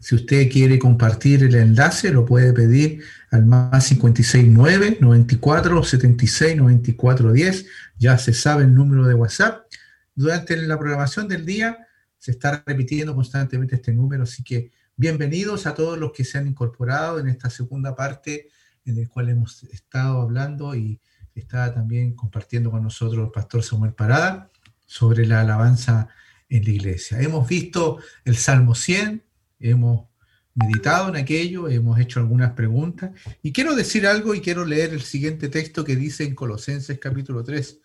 [0.03, 7.31] Si usted quiere compartir el enlace, lo puede pedir al más 569 94 76 94
[7.31, 7.65] 10.
[7.99, 9.65] Ya se sabe el número de WhatsApp.
[10.13, 11.87] Durante la programación del día
[12.19, 16.47] se está repitiendo constantemente este número, así que bienvenidos a todos los que se han
[16.47, 18.49] incorporado en esta segunda parte
[18.83, 20.99] en la cual hemos estado hablando y
[21.33, 24.51] está también compartiendo con nosotros el pastor Samuel Parada
[24.85, 26.09] sobre la alabanza
[26.49, 27.21] en la iglesia.
[27.21, 29.23] Hemos visto el Salmo 100,
[29.63, 30.09] hemos
[30.53, 33.11] meditado en aquello, hemos hecho algunas preguntas.
[33.41, 37.43] Y quiero decir algo y quiero leer el siguiente texto que dice en Colosenses capítulo
[37.43, 37.79] 3,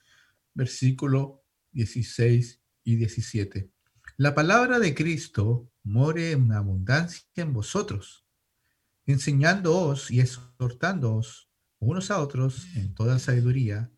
[0.55, 3.71] versículo 16 y 17.
[4.17, 8.27] La palabra de Cristo more en abundancia en vosotros,
[9.07, 13.93] enseñándoos y exhortándoos unos a otros en toda sabiduría,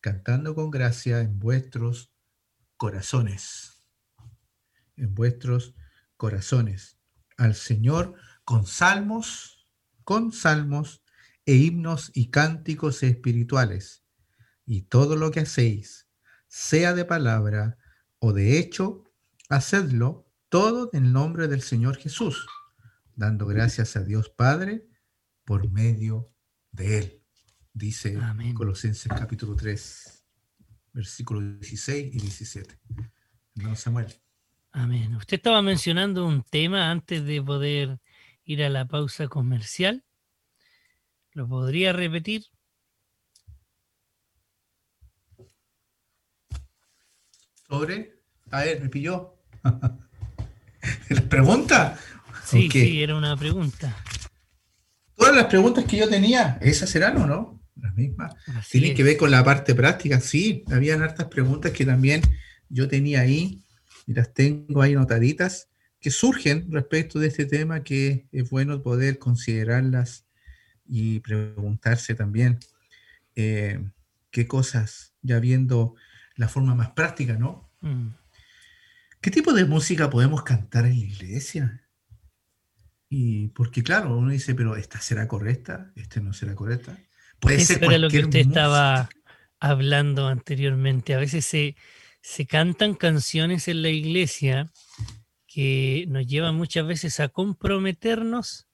[0.00, 2.12] cantando con gracia en vuestros
[2.76, 3.88] corazones,
[4.96, 5.74] en vuestros
[6.16, 7.01] corazones,
[7.42, 9.68] al Señor con salmos,
[10.04, 11.02] con salmos
[11.44, 14.04] e himnos y cánticos espirituales,
[14.64, 16.08] y todo lo que hacéis,
[16.48, 17.78] sea de palabra
[18.18, 19.04] o de hecho,
[19.48, 22.46] hacedlo todo en el nombre del Señor Jesús,
[23.16, 24.86] dando gracias a Dios Padre
[25.44, 26.32] por medio
[26.70, 27.22] de Él
[27.72, 28.18] dice
[28.54, 30.24] Colosenses capítulo 3,
[30.92, 32.78] versículos 16 y 17.
[33.56, 34.06] Hermano Samuel.
[34.72, 35.14] Amén.
[35.16, 37.98] Usted estaba mencionando un tema antes de poder
[38.44, 40.04] ir a la pausa comercial.
[41.32, 42.46] ¿Lo podría repetir?
[47.68, 48.18] Sobre.
[48.50, 49.36] A ver, me pilló.
[49.62, 51.98] ¿La pregunta?
[52.44, 53.96] Sí, sí, era una pregunta.
[55.14, 57.62] Todas las preguntas que yo tenía, ¿esas serán o no?
[57.76, 58.34] las mismas.
[58.70, 62.22] Tienen que ver con la parte práctica, sí, habían hartas preguntas que también
[62.68, 63.61] yo tenía ahí
[64.06, 65.68] y las tengo ahí notaditas
[66.00, 70.26] que surgen respecto de este tema que es bueno poder considerarlas
[70.86, 72.58] y preguntarse también
[73.36, 73.82] eh,
[74.30, 75.94] qué cosas, ya viendo
[76.34, 77.70] la forma más práctica, ¿no?
[77.80, 78.08] Mm.
[79.20, 81.82] ¿Qué tipo de música podemos cantar en la iglesia?
[83.08, 86.98] Y porque claro, uno dice, pero esta será correcta, esta no será correcta.
[87.48, 89.08] Eso era lo que usted estaba
[89.60, 91.14] hablando anteriormente.
[91.14, 91.76] A veces se,
[92.22, 94.70] se cantan canciones en la iglesia
[95.46, 98.68] que nos llevan muchas veces a comprometernos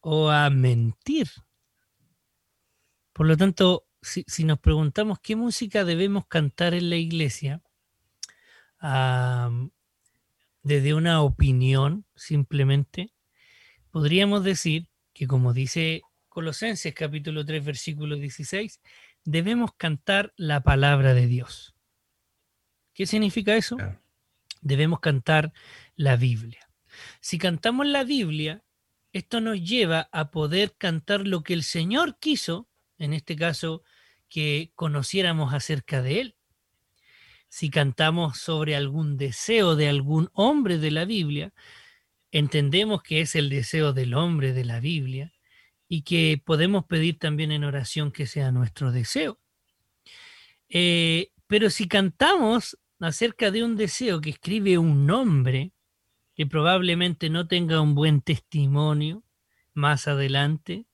[0.00, 1.28] o a mentir.
[3.12, 7.62] Por lo tanto, si, nos preguntamos qué música debemos cantar en la iglesia,
[10.62, 13.12] desde una opinión simplemente,
[13.90, 18.80] podríamos decir que como dice Colosenses capítulo 3 versículo 16,
[19.24, 21.74] debemos cantar la palabra de Dios.
[22.98, 23.76] ¿Qué significa eso?
[24.60, 25.52] Debemos cantar
[25.94, 26.68] la Biblia.
[27.20, 28.64] Si cantamos la Biblia,
[29.12, 32.68] esto nos lleva a poder cantar lo que el Señor quiso,
[32.98, 33.84] en este caso,
[34.28, 36.36] que conociéramos acerca de Él.
[37.48, 41.52] Si cantamos sobre algún deseo de algún hombre de la Biblia,
[42.32, 45.32] entendemos que es el deseo del hombre de la Biblia
[45.86, 49.38] y que podemos pedir también en oración que sea nuestro deseo.
[50.68, 55.72] Eh, pero si cantamos acerca de un deseo que escribe un nombre,
[56.34, 59.22] que probablemente no tenga un buen testimonio
[59.74, 60.86] más adelante,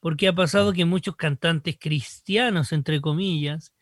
[0.00, 3.72] porque ha pasado que muchos cantantes cristianos, entre comillas,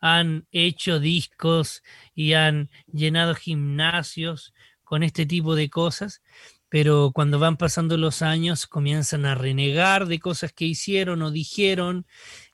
[0.00, 1.82] han hecho discos
[2.14, 4.52] y han llenado gimnasios
[4.82, 6.22] con este tipo de cosas,
[6.68, 12.06] pero cuando van pasando los años comienzan a renegar de cosas que hicieron o dijeron,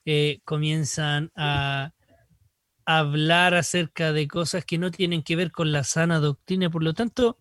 [0.05, 1.93] eh, comienzan a
[2.85, 6.69] hablar acerca de cosas que no tienen que ver con la sana doctrina.
[6.69, 7.37] Por lo tanto,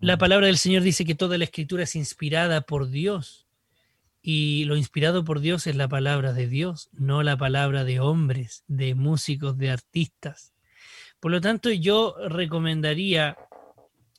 [0.00, 3.46] la palabra del Señor dice que toda la escritura es inspirada por Dios.
[4.22, 8.64] Y lo inspirado por Dios es la palabra de Dios, no la palabra de hombres,
[8.66, 10.54] de músicos, de artistas.
[11.20, 13.36] Por lo tanto, yo recomendaría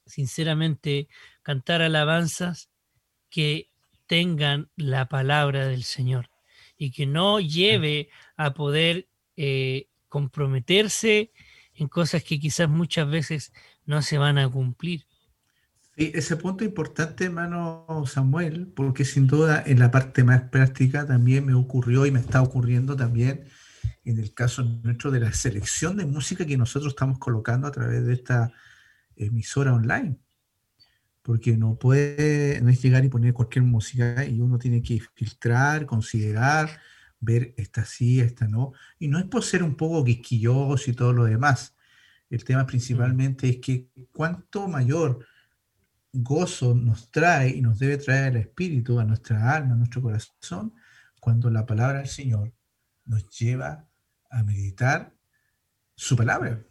[0.05, 1.07] sinceramente
[1.43, 2.70] cantar alabanzas
[3.30, 3.70] que
[4.07, 6.30] tengan la palabra del Señor
[6.78, 11.32] y que no lleve a poder eh, comprometerse
[11.76, 13.53] en cosas que quizás muchas veces
[13.86, 15.05] no se van a cumplir.
[15.95, 21.45] Sí, ese punto importante, hermano Samuel, porque sin duda en la parte más práctica también
[21.45, 23.45] me ocurrió y me está ocurriendo también
[24.05, 28.05] en el caso nuestro de la selección de música que nosotros estamos colocando a través
[28.05, 28.51] de esta
[29.16, 30.18] emisora online.
[31.22, 35.86] Porque no puede, no es llegar y poner cualquier música y uno tiene que filtrar,
[35.86, 36.80] considerar,
[37.20, 38.74] ver esta sí, esta no.
[38.97, 41.76] Y no es por ser un poco quisquilloso y todo lo demás.
[42.30, 45.26] El tema principalmente es que cuanto mayor
[46.11, 50.74] gozo nos trae y nos debe traer el espíritu, a nuestra alma, a nuestro corazón,
[51.20, 52.53] cuando la palabra del Señor
[53.05, 53.88] nos lleva
[54.30, 55.13] a meditar
[55.95, 56.63] su palabra,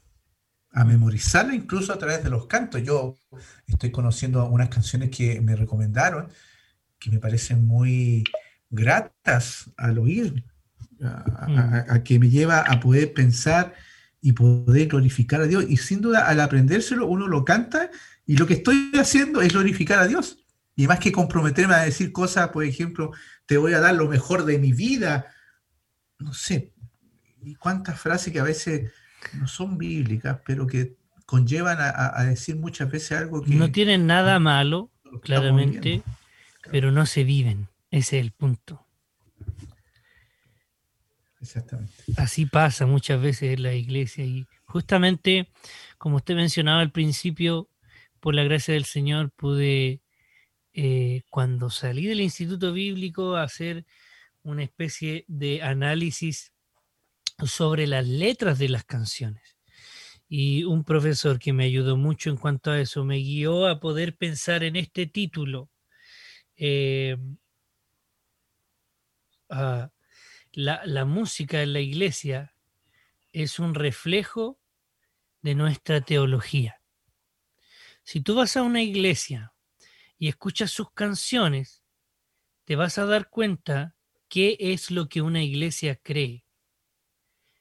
[0.72, 2.82] a memorizarla incluso a través de los cantos.
[2.82, 3.16] Yo
[3.66, 6.28] estoy conociendo unas canciones que me recomendaron,
[6.99, 8.24] que me parecen muy
[8.70, 10.44] gratas al oír,
[11.02, 13.74] a, a que me lleva a poder pensar
[14.20, 15.64] y poder glorificar a Dios.
[15.68, 17.90] Y sin duda, al aprendérselo, uno lo canta
[18.26, 20.44] y lo que estoy haciendo es glorificar a Dios.
[20.76, 23.12] Y más que comprometerme a decir cosas, por ejemplo,
[23.46, 25.26] te voy a dar lo mejor de mi vida.
[26.18, 26.72] No sé,
[27.42, 28.90] y cuántas frases que a veces
[29.32, 30.96] no son bíblicas, pero que
[31.26, 33.54] conllevan a, decir muchas veces algo que...
[33.54, 34.90] No tienen nada malo,
[35.22, 36.02] claramente,
[36.70, 37.68] pero no se viven.
[37.91, 38.86] Ese es el punto.
[41.41, 41.93] Exactamente.
[42.16, 45.49] Así pasa muchas veces en la iglesia y justamente,
[45.97, 47.68] como usted mencionaba al principio,
[48.20, 50.03] por la gracia del Señor pude,
[50.72, 53.86] eh, cuando salí del instituto bíblico, hacer
[54.43, 56.53] una especie de análisis
[57.45, 59.57] sobre las letras de las canciones.
[60.28, 64.16] Y un profesor que me ayudó mucho en cuanto a eso me guió a poder
[64.16, 65.70] pensar en este título.
[66.57, 67.16] Eh,
[69.51, 69.90] ah,
[70.53, 72.55] la, la música en la iglesia
[73.32, 74.59] es un reflejo
[75.42, 76.80] de nuestra teología.
[78.03, 79.53] Si tú vas a una iglesia
[80.18, 81.84] y escuchas sus canciones,
[82.64, 83.96] te vas a dar cuenta
[84.28, 86.44] qué es lo que una iglesia cree.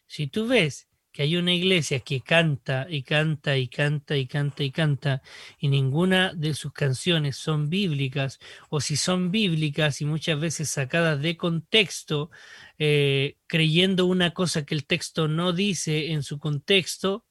[0.05, 0.86] Si tú ves
[1.17, 5.23] que hay una iglesia que canta y canta y canta y canta y canta
[5.57, 8.37] y ninguna de sus canciones son bíblicas
[8.69, 12.29] o si son bíblicas y muchas veces sacadas de contexto,
[12.77, 17.25] eh, creyendo una cosa que el texto no dice en su contexto,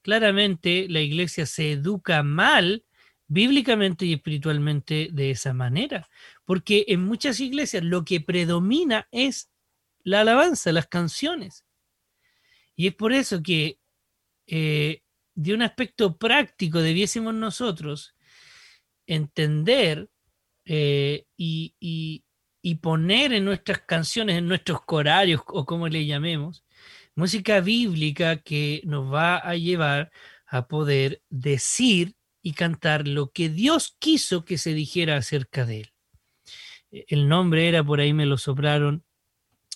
[0.00, 2.86] claramente la iglesia se educa mal
[3.26, 6.08] bíblicamente y espiritualmente de esa manera,
[6.46, 9.50] porque en muchas iglesias lo que predomina es
[10.04, 11.66] la alabanza, las canciones.
[12.80, 13.78] Y es por eso que
[14.46, 15.02] eh,
[15.34, 18.16] de un aspecto práctico debiésemos nosotros
[19.06, 20.08] entender
[20.64, 26.64] eh, y, y, poner en nuestras canciones, en nuestros corarios o como le llamemos,
[27.14, 30.10] música bíblica que nos va a llevar
[30.46, 35.92] a poder decir y cantar lo que Dios quiso que se dijera acerca de él.
[36.90, 39.04] El nombre era, por ahí me lo soplaron,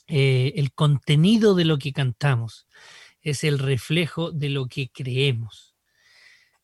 [0.07, 2.67] eh, el contenido de lo que cantamos,
[3.23, 5.75] es el reflejo de lo que creemos.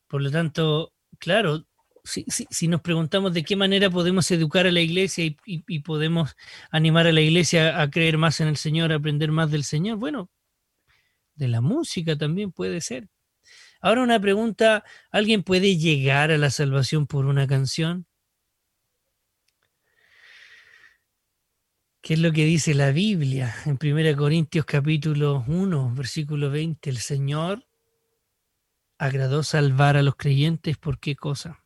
[0.07, 1.65] Por lo tanto, claro,
[2.03, 6.35] si, nos preguntamos de qué manera podemos educar a la iglesia y, y, podemos
[6.71, 9.97] animar a la iglesia a creer más en el Señor, a aprender más del Señor,
[9.97, 10.29] bueno,
[11.35, 13.09] de la música también puede ser.
[13.81, 18.05] Ahora una pregunta, ¿alguien puede llegar a la salvación por una canción?
[22.01, 26.89] ¿Qué es lo que dice la Biblia en 1 Corintios capítulo 1, versículo 20?
[26.89, 27.67] El Señor
[28.97, 31.63] agradó salvar a los creyentes por qué cosa?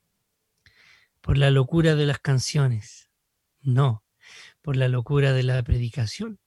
[1.21, 3.09] Por la locura de las canciones.
[3.61, 4.03] No,
[4.61, 6.37] por la locura de la predicación.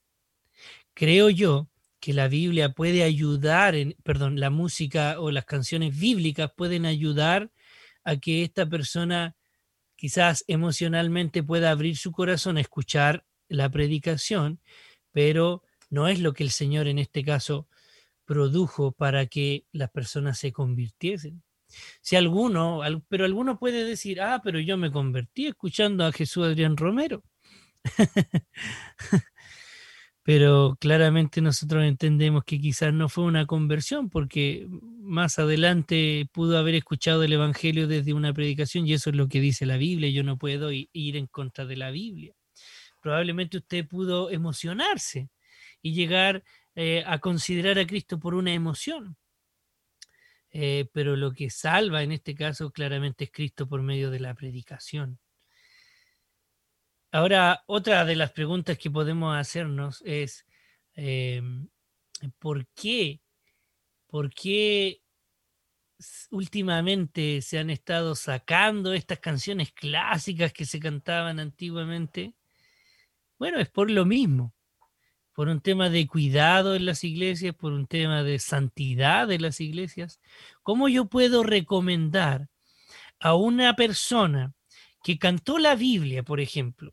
[0.92, 6.52] Creo yo que la Biblia puede ayudar, en, perdón, la música o las canciones bíblicas
[6.54, 7.50] pueden ayudar
[8.04, 9.34] a que esta persona
[9.96, 14.60] quizás emocionalmente pueda abrir su corazón a escuchar la predicación,
[15.12, 17.68] pero no es lo que el Señor en este caso
[18.24, 21.42] produjo para que las personas se convirtiesen.
[22.00, 26.76] Si alguno, pero alguno puede decir, ah, pero yo me convertí escuchando a Jesús Adrián
[26.76, 27.24] Romero.
[30.22, 34.66] pero claramente nosotros entendemos que quizás no fue una conversión porque
[35.00, 39.40] más adelante pudo haber escuchado el Evangelio desde una predicación y eso es lo que
[39.40, 42.34] dice la Biblia, yo no puedo ir en contra de la Biblia.
[43.00, 45.30] Probablemente usted pudo emocionarse
[45.82, 46.44] y llegar
[46.74, 49.16] eh, a considerar a Cristo por una emoción.
[50.50, 54.34] Eh, pero lo que salva en este caso claramente es Cristo por medio de la
[54.34, 55.18] predicación.
[57.10, 60.44] Ahora, otra de las preguntas que podemos hacernos es,
[60.94, 61.68] em,
[62.38, 63.20] por qué,
[64.08, 65.02] por qué
[66.30, 72.34] últimamente se han estado sacando estas canciones clásicas que se cantaban antiguamente.
[73.38, 74.52] Bueno, es por lo mismo,
[75.32, 79.60] por un tema de cuidado en las iglesias, por un tema de santidad de las
[79.60, 80.20] iglesias.
[80.62, 82.48] ¿Cómo yo puedo recomendar
[83.20, 84.52] a una persona
[85.04, 86.90] que cantó la Biblia, por ejemplo,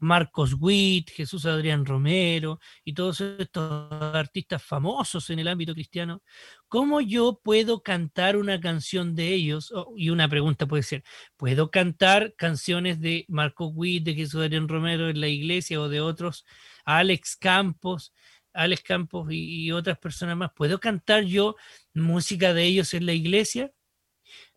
[0.00, 6.22] Marcos Witt, Jesús Adrián Romero y todos estos artistas famosos en el ámbito cristiano,
[6.68, 9.70] ¿cómo yo puedo cantar una canción de ellos?
[9.72, 11.04] Oh, y una pregunta puede ser,
[11.36, 16.00] ¿puedo cantar canciones de Marcos Witt, de Jesús Adrián Romero en la iglesia o de
[16.00, 16.46] otros,
[16.84, 18.12] Alex Campos,
[18.54, 20.50] Alex Campos y, y otras personas más?
[20.56, 21.56] ¿Puedo cantar yo
[21.92, 23.70] música de ellos en la iglesia?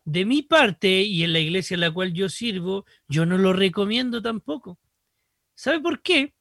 [0.06, 3.52] De mi parte y en la iglesia en la cual yo sirvo, yo no lo
[3.52, 4.78] recomiendo tampoco
[5.54, 6.34] ¿Sabe por qué?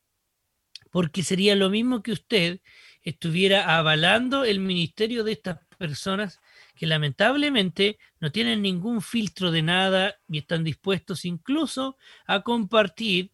[0.91, 2.61] Porque sería lo mismo que usted
[3.01, 6.39] estuviera avalando el ministerio de estas personas
[6.76, 13.32] que lamentablemente no tienen ningún filtro de nada y están dispuestos incluso a compartir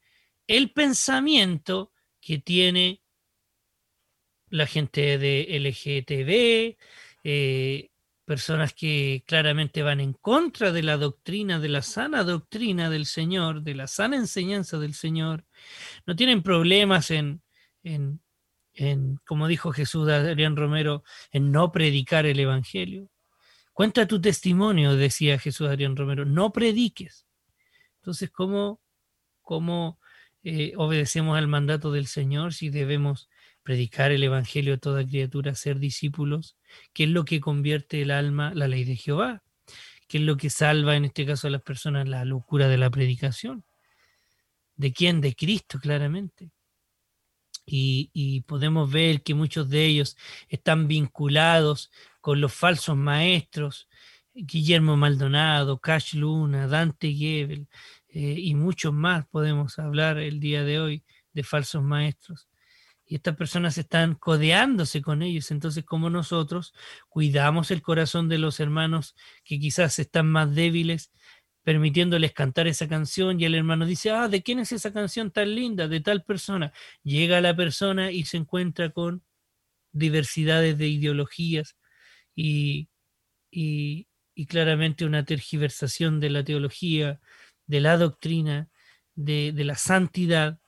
[0.48, 3.02] el pensamiento que tiene
[4.50, 6.78] la gente de LGTB,
[7.24, 7.89] eh,
[8.30, 13.64] personas que claramente van en contra de la doctrina, de la sana doctrina del Señor,
[13.64, 15.46] de la sana enseñanza del Señor,
[16.06, 17.42] no tienen problemas en,
[17.82, 18.22] en,
[19.26, 23.10] como dijo Jesús Adrián Romero, en no predicar el Evangelio.
[23.74, 27.26] Cuenta tu testimonio, decía Jesús Adrián Romero, no prediques.
[27.96, 28.80] Entonces, ¿cómo,
[29.42, 30.00] cómo
[30.44, 33.28] eh, obedecemos al mandato del Señor si debemos
[33.70, 36.58] predicar el Evangelio a toda criatura, ser discípulos,
[36.92, 39.44] ¿Qué es lo que convierte el alma, la ley de Jehová,
[40.08, 42.90] ¿Qué es lo que salva en este caso a las personas, la locura de la
[42.90, 43.64] predicación.
[44.76, 45.22] ¿De quién?
[45.22, 46.50] De Cristo, claramente.
[47.64, 50.18] Y, y, podemos ver que muchos de ellos
[50.48, 51.92] están vinculados
[52.22, 53.88] con los falsos maestros,
[54.34, 57.68] Guillermo Maldonado, Cash Luna, Dante Gebel
[58.08, 61.04] eh, y muchos más podemos hablar el día de hoy
[61.34, 62.49] de falsos maestros
[63.10, 65.50] y estas personas están codeándose con ellos.
[65.50, 66.76] Entonces, como nosotros
[67.10, 71.12] cuidamos el corazón de los hermanos que quizás están más débiles,
[71.64, 75.56] permitiéndoles cantar esa canción y el hermano dice, ah, ¿de quién es esa canción tan
[75.56, 75.88] linda?
[75.88, 76.72] De tal persona.
[77.02, 79.24] Llega la persona y se encuentra con
[79.92, 81.78] diversidades de ideologías
[82.36, 82.90] y,
[83.52, 84.06] y,
[84.48, 87.20] claramente una tergiversación de la teología,
[87.66, 88.70] de la doctrina,
[89.16, 90.60] de, de la santidad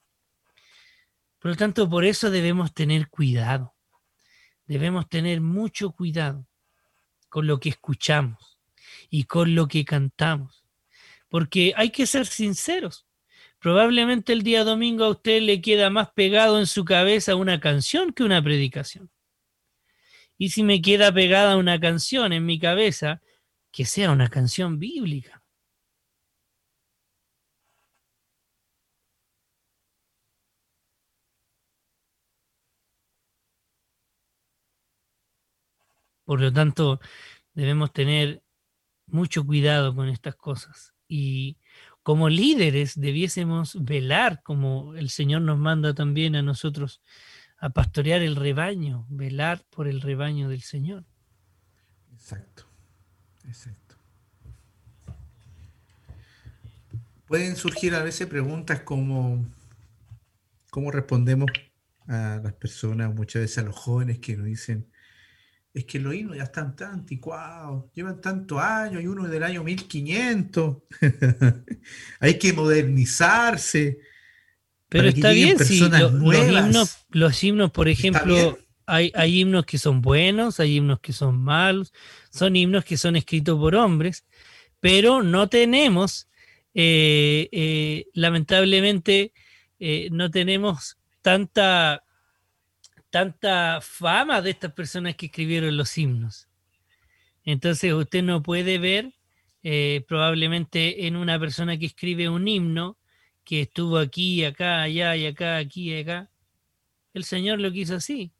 [1.42, 3.74] por lo tanto, por eso debemos tener cuidado.
[4.68, 6.48] Debemos tener mucho cuidado
[7.30, 8.60] con lo que escuchamos
[9.10, 10.64] y con lo que cantamos.
[11.30, 13.08] Porque hay que ser sinceros.
[13.58, 18.14] Probablemente el día domingo a usted le queda más pegado en su cabeza una canción
[18.14, 19.10] que una predicación.
[20.38, 23.20] Y si me queda pegada una canción en mi cabeza,
[23.72, 25.41] que sea una canción bíblica.
[36.26, 37.00] Por lo tanto,
[37.54, 38.44] debemos tener
[39.08, 40.94] mucho cuidado con estas cosas.
[41.08, 41.58] Y
[42.04, 47.02] como líderes debiésemos velar, como el Señor nos manda también a nosotros,
[47.58, 51.06] a pastorear el rebaño, velar por el rebaño del Señor.
[52.14, 52.66] Exacto,
[53.46, 53.96] exacto.
[57.28, 59.46] Pueden surgir a veces preguntas como
[60.70, 61.50] cómo respondemos
[62.08, 64.92] a las personas, muchas veces a los jóvenes que nos dicen,
[65.74, 69.64] es que los himnos ya están tan anticuados, llevan tantos años, hay uno del año
[69.64, 70.78] 1500,
[72.20, 74.00] hay que modernizarse.
[74.90, 80.02] Pero está bien, si los, himnos, los himnos, por ejemplo, hay, hay himnos que son
[80.02, 81.94] buenos, hay himnos que son malos,
[82.30, 84.26] son himnos que son escritos por hombres,
[84.82, 86.28] pero no tenemos,
[86.74, 89.32] eh, eh, lamentablemente,
[89.80, 92.04] eh, no tenemos tanta
[93.12, 96.47] tanta fama de estas personas que escribieron los himnos.
[97.45, 99.14] Entonces usted no puede ver
[99.64, 102.97] eh, probablemente en una persona que escribe un himno
[103.43, 106.30] que estuvo aquí, acá, allá y acá, aquí y acá.
[107.14, 108.32] El Señor lo quiso así.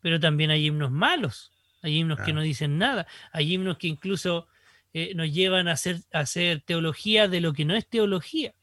[0.00, 1.52] Pero también hay himnos malos,
[1.82, 4.46] hay himnos que no dicen nada, hay himnos que incluso
[4.92, 8.54] eh, nos llevan a hacer, hacer teología de lo que no es teología.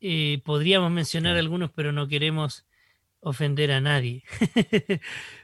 [0.00, 2.66] Eh, podríamos mencionar algunos, pero no queremos
[3.24, 4.22] ofender a nadie.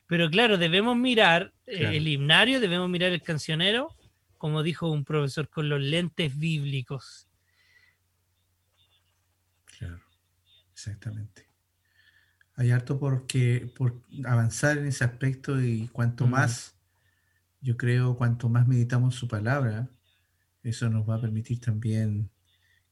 [0.06, 3.96] Pero claro, debemos mirar eh, el himnario, debemos mirar el cancionero,
[4.36, 7.26] como dijo un profesor, con los lentes bíblicos.
[9.78, 10.00] Claro,
[10.72, 11.48] exactamente.
[12.56, 13.26] hay harto por,
[13.74, 16.30] por avanzar en ese aspecto y cuanto Mm.
[16.30, 16.76] más,
[17.62, 19.88] yo creo, cuanto más meditamos su palabra,
[20.62, 22.30] eso nos va a permitir también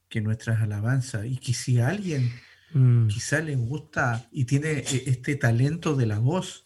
[0.09, 2.31] que nuestras alabanzas, y que si alguien
[2.73, 6.65] Mm, quizá le gusta y tiene eh, este talento de la voz,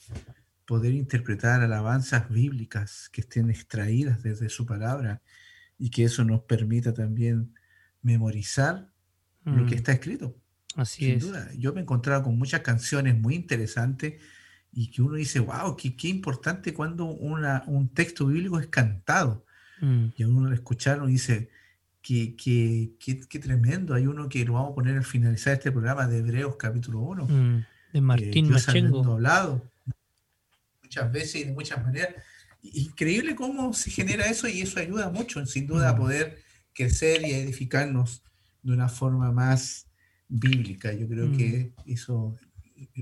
[0.65, 5.21] poder interpretar alabanzas bíblicas que estén extraídas desde su palabra
[5.77, 7.53] y que eso nos permita también
[8.01, 8.89] memorizar
[9.45, 10.35] lo que mm, está escrito.
[10.75, 11.23] así Sin es.
[11.23, 14.21] duda, yo me he encontrado con muchas canciones muy interesantes
[14.71, 19.45] y que uno dice, wow, qué, qué importante cuando una, un texto bíblico es cantado.
[19.81, 21.49] Mm, Y uno lo escucharon y dice,
[22.03, 23.95] qué, qué, qué, qué tremendo.
[23.95, 27.25] Hay uno que lo vamos a poner al finalizar este programa de Hebreos capítulo 1.
[27.27, 29.13] mm, de Martín Dios habiendo Machengo.
[29.13, 29.71] hablado
[30.83, 32.15] muchas veces y de muchas maneras.
[32.61, 35.97] Increíble cómo se genera eso y eso ayuda mucho, sin duda, a Mm.
[35.97, 36.37] poder
[36.73, 38.23] crecer y edificarnos
[38.61, 39.87] de una forma más
[40.27, 40.93] bíblica.
[40.93, 41.37] Yo creo Mm.
[41.37, 42.35] que eso,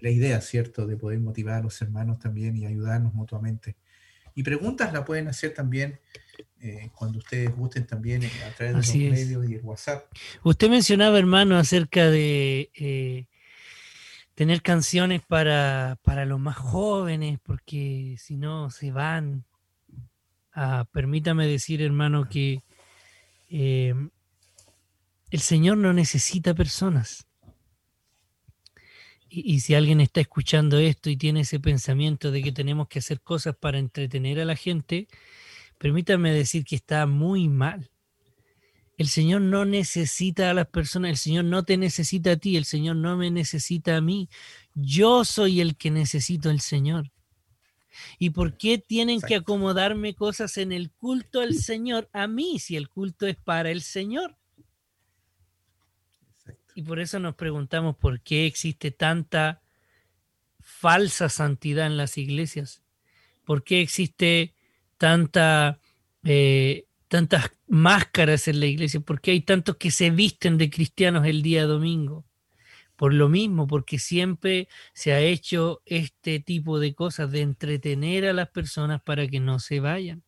[0.01, 3.75] la idea, ¿cierto?, de poder motivar a los hermanos también y ayudarnos mutuamente.
[4.35, 5.99] Y preguntas la pueden hacer también
[6.59, 8.95] eh, cuando ustedes gusten también eh, a través de los es.
[8.95, 10.05] medios y el WhatsApp.
[10.43, 13.25] Usted mencionaba, hermano, acerca de eh,
[14.35, 19.45] tener canciones para, para los más jóvenes, porque si no se van.
[20.53, 22.63] Ah, permítame decir, hermano, que
[23.49, 23.93] eh,
[25.29, 27.27] el Señor no necesita personas.
[29.29, 32.99] Y, y si alguien está escuchando esto y tiene ese pensamiento de que tenemos que
[32.99, 35.07] hacer cosas para entretener a la gente,
[35.81, 37.89] permítame decir que está muy mal.
[38.97, 42.65] El Señor no necesita a las personas, el Señor no te necesita a ti, el
[42.65, 44.29] Señor no me necesita a mí.
[44.75, 47.11] Yo soy el que necesito al Señor.
[48.19, 52.75] ¿Y por qué tienen que acomodarme cosas en el culto al Señor a mí si
[52.75, 54.37] el culto es para el Señor?
[56.35, 56.73] Exacto.
[56.75, 59.63] Y por eso nos preguntamos por qué existe tanta
[60.59, 62.83] falsa santidad en las iglesias.
[63.45, 64.53] ¿Por qué existe
[65.01, 65.79] tanta,
[66.23, 68.99] eh, tantas máscaras en la iglesia?
[68.99, 72.23] ¿Por qué hay tantos que se visten de cristianos el día domingo?
[72.95, 78.33] Por lo mismo, porque siempre se ha hecho este tipo de cosas, de entretener a
[78.33, 80.21] las personas para que no se vayan.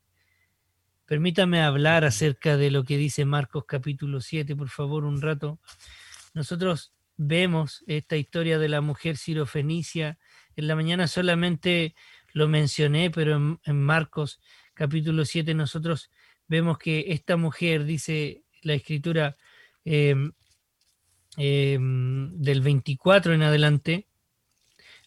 [1.05, 5.59] Permítame hablar acerca de lo que dice Marcos capítulo 7, por favor, un rato.
[6.33, 10.17] Nosotros vemos esta historia de la mujer sirofenicia.
[10.55, 11.93] En la mañana solamente
[12.31, 14.41] lo mencioné, pero en, en Marcos
[14.73, 16.09] capítulo 7 nosotros
[16.47, 19.37] vemos que esta mujer, dice la escritura
[19.85, 20.15] eh,
[21.37, 24.07] eh, del 24 en adelante,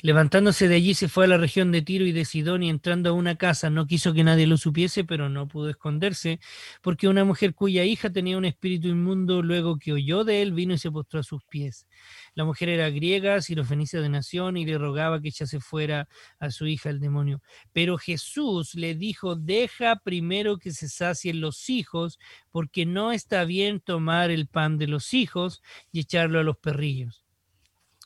[0.06, 3.10] levantándose de allí se fue a la región de Tiro y de Sidón y entrando
[3.10, 6.38] a una casa no quiso que nadie lo supiese, pero no pudo esconderse,
[6.80, 10.74] porque una mujer cuya hija tenía un espíritu inmundo, luego que oyó de él, vino
[10.74, 11.88] y se postró a sus pies.
[12.36, 16.06] La mujer era griega, sirofenicia de nación, y le rogaba que echase fuera
[16.38, 17.42] a su hija el demonio.
[17.72, 22.20] Pero Jesús le dijo, deja primero que se sacien los hijos,
[22.52, 27.24] porque no está bien tomar el pan de los hijos y echarlo a los perrillos.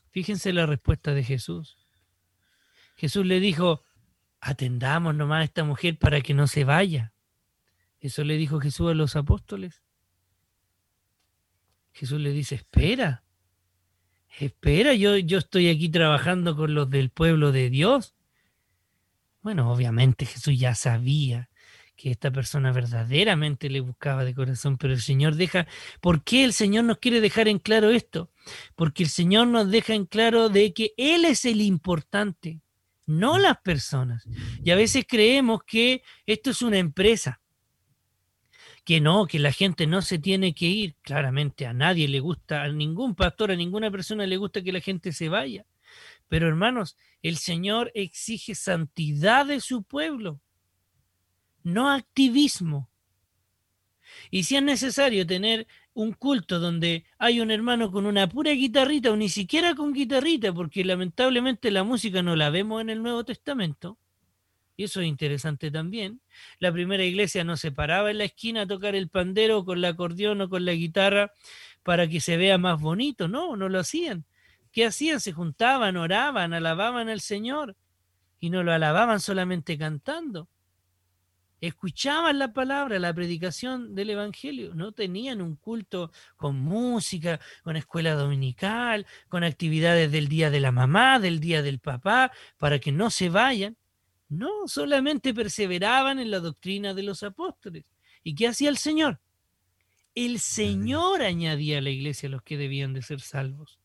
[0.09, 1.80] Fíjense la respuesta de Jesús.
[3.01, 3.81] Jesús le dijo,
[4.39, 7.13] atendamos nomás a esta mujer para que no se vaya.
[7.99, 9.81] Eso le dijo Jesús a los apóstoles.
[11.93, 13.23] Jesús le dice, espera,
[14.37, 18.13] espera, yo, yo estoy aquí trabajando con los del pueblo de Dios.
[19.41, 21.49] Bueno, obviamente Jesús ya sabía
[21.95, 25.65] que esta persona verdaderamente le buscaba de corazón, pero el Señor deja,
[26.01, 28.29] ¿por qué el Señor nos quiere dejar en claro esto?
[28.75, 32.61] Porque el Señor nos deja en claro de que Él es el importante,
[33.11, 34.27] no las personas.
[34.63, 37.41] Y a veces creemos que esto es una empresa,
[38.83, 40.95] que no, que la gente no se tiene que ir.
[41.01, 44.81] Claramente a nadie le gusta, a ningún pastor, a ninguna persona le gusta que la
[44.81, 45.65] gente se vaya.
[46.27, 50.41] Pero hermanos, el Señor exige santidad de su pueblo,
[51.63, 52.89] no activismo.
[54.29, 59.11] Y si es necesario tener un culto donde hay un hermano con una pura guitarrita
[59.11, 63.23] o ni siquiera con guitarrita, porque lamentablemente la música no la vemos en el Nuevo
[63.25, 63.97] Testamento,
[64.77, 66.21] y eso es interesante también.
[66.59, 69.85] La primera iglesia no se paraba en la esquina a tocar el pandero con el
[69.85, 71.33] acordeón o con la guitarra
[71.83, 74.25] para que se vea más bonito, no, no lo hacían.
[74.71, 75.19] ¿Qué hacían?
[75.19, 77.75] Se juntaban, oraban, alababan al Señor
[78.39, 80.47] y no lo alababan solamente cantando.
[81.61, 84.73] Escuchaban la palabra, la predicación del Evangelio.
[84.73, 90.71] No tenían un culto con música, con escuela dominical, con actividades del día de la
[90.71, 93.77] mamá, del día del papá, para que no se vayan.
[94.27, 97.85] No, solamente perseveraban en la doctrina de los apóstoles.
[98.23, 99.19] ¿Y qué hacía el Señor?
[100.15, 103.79] El Señor añadía a la iglesia a los que debían de ser salvos.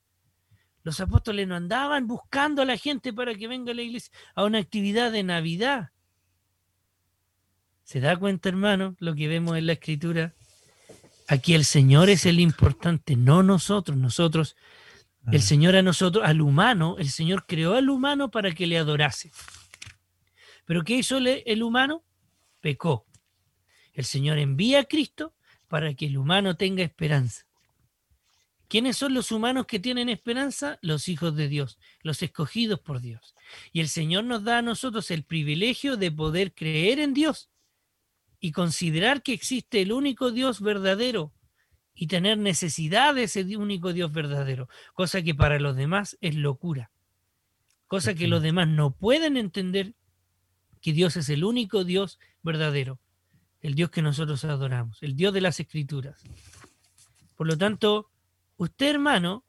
[0.83, 4.45] Los apóstoles no andaban buscando a la gente para que venga a la iglesia a
[4.45, 5.91] una actividad de Navidad.
[7.87, 10.35] ¿Se da cuenta, hermano, lo que vemos en la escritura?
[11.29, 13.97] Aquí el Señor es el importante, no nosotros.
[13.97, 14.57] Nosotros,
[15.31, 15.43] el Ah.
[15.43, 19.31] Señor a nosotros, al humano, el Señor creó al humano para que le adorase.
[20.65, 22.03] Pero ¿qué hizo el humano?
[22.61, 23.07] Pecó.
[23.93, 25.37] El Señor envía a Cristo
[25.69, 27.47] para que el humano tenga esperanza.
[28.67, 30.81] ¿Quiénes son los humanos que tienen esperanza?
[30.83, 33.37] Los hijos de Dios, los escogidos por Dios.
[33.73, 37.49] Y el Señor nos da a nosotros el privilegio de poder creer en Dios
[38.41, 41.33] y considerar que existe el único Dios verdadero
[41.95, 46.91] y tener necesidad de ese único Dios verdadero, cosa que para los demás es locura,
[47.87, 49.95] cosa que los demás no pueden entender
[50.83, 53.01] que Dios es el único Dios verdadero,
[53.61, 56.23] el Dios que nosotros adoramos, el Dios de las Escrituras.
[57.35, 58.11] Por lo tanto,
[58.59, 59.45] usted hermano,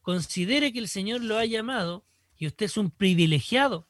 [0.00, 3.89] considere que el Señor lo ha llamado y usted es un privilegiado,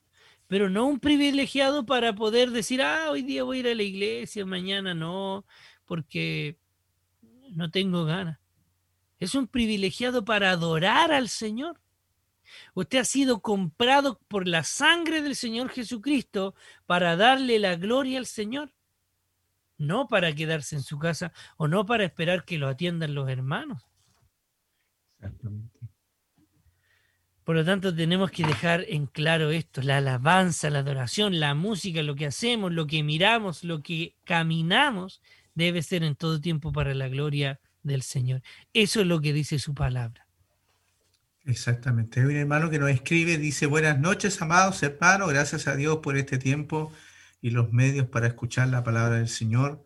[0.51, 3.85] pero no un privilegiado para poder decir, ah, hoy día voy a ir a la
[3.85, 5.47] iglesia, mañana no,
[5.85, 6.59] porque
[7.53, 8.41] no tengo ganas.
[9.21, 11.81] Es un privilegiado para adorar al Señor.
[12.75, 18.27] Usted ha sido comprado por la sangre del Señor Jesucristo para darle la gloria al
[18.27, 18.73] Señor,
[19.79, 23.89] no para quedarse en su casa o no para esperar que lo atiendan los hermanos.
[25.21, 25.70] Exactamente.
[27.51, 32.01] Por lo tanto, tenemos que dejar en claro esto, la alabanza, la adoración, la música,
[32.01, 35.21] lo que hacemos, lo que miramos, lo que caminamos,
[35.57, 38.41] debe ser en todo tiempo para la gloria del Señor.
[38.73, 40.29] Eso es lo que dice su palabra.
[41.45, 42.21] Exactamente.
[42.21, 46.17] Hay un hermano que nos escribe, dice, buenas noches, amados hermanos, gracias a Dios por
[46.17, 46.93] este tiempo
[47.43, 49.85] y los medios para escuchar la palabra del Señor.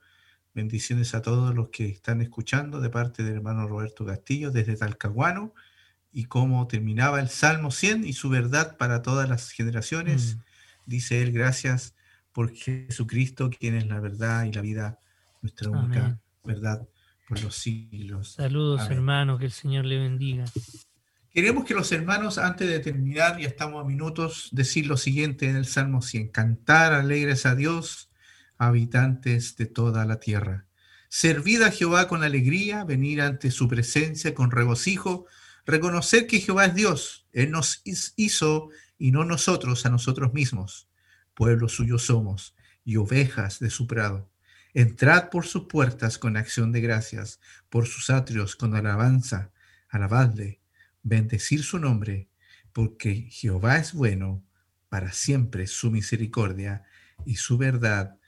[0.52, 5.54] Bendiciones a todos los que están escuchando de parte del hermano Roberto Castillo desde Talcahuano
[6.14, 10.36] y cómo terminaba el Salmo 100 y su verdad para todas las generaciones.
[10.36, 10.40] Mm.
[10.86, 11.94] Dice él, gracias
[12.32, 14.98] por Jesucristo, quien es la verdad y la vida,
[15.42, 16.20] nuestra única Amén.
[16.44, 16.88] verdad
[17.28, 18.34] por los siglos.
[18.34, 18.98] Saludos, Amén.
[18.98, 20.44] hermanos, que el Señor le bendiga.
[21.30, 25.56] Queremos que los hermanos, antes de terminar, ya estamos a minutos, decir lo siguiente en
[25.56, 26.28] el Salmo 100.
[26.28, 28.08] Cantar alegres a Dios,
[28.56, 30.66] habitantes de toda la tierra.
[31.08, 35.26] Servid a Jehová con alegría, venir ante su presencia con regocijo,
[35.66, 37.26] reconocer que Jehová es Dios.
[37.32, 40.88] Él nos hizo y no nosotros a nosotros mismos.
[41.34, 42.54] Pueblo suyo somos
[42.84, 44.30] y ovejas de su prado.
[44.72, 49.52] Entrad por sus puertas con acción de gracias, por sus atrios con alabanza.
[49.88, 50.60] Alabadle
[51.04, 52.28] bendecir su nombre,
[52.72, 54.42] porque Jehová es bueno,
[54.88, 56.82] para siempre su misericordia
[57.24, 58.18] y su verdad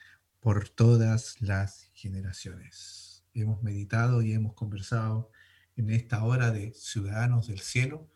[0.40, 3.24] por todas las generaciones.
[3.34, 5.30] Hemos meditado y hemos conversado
[5.76, 8.08] en esta hora de Ciudadanos del Cielo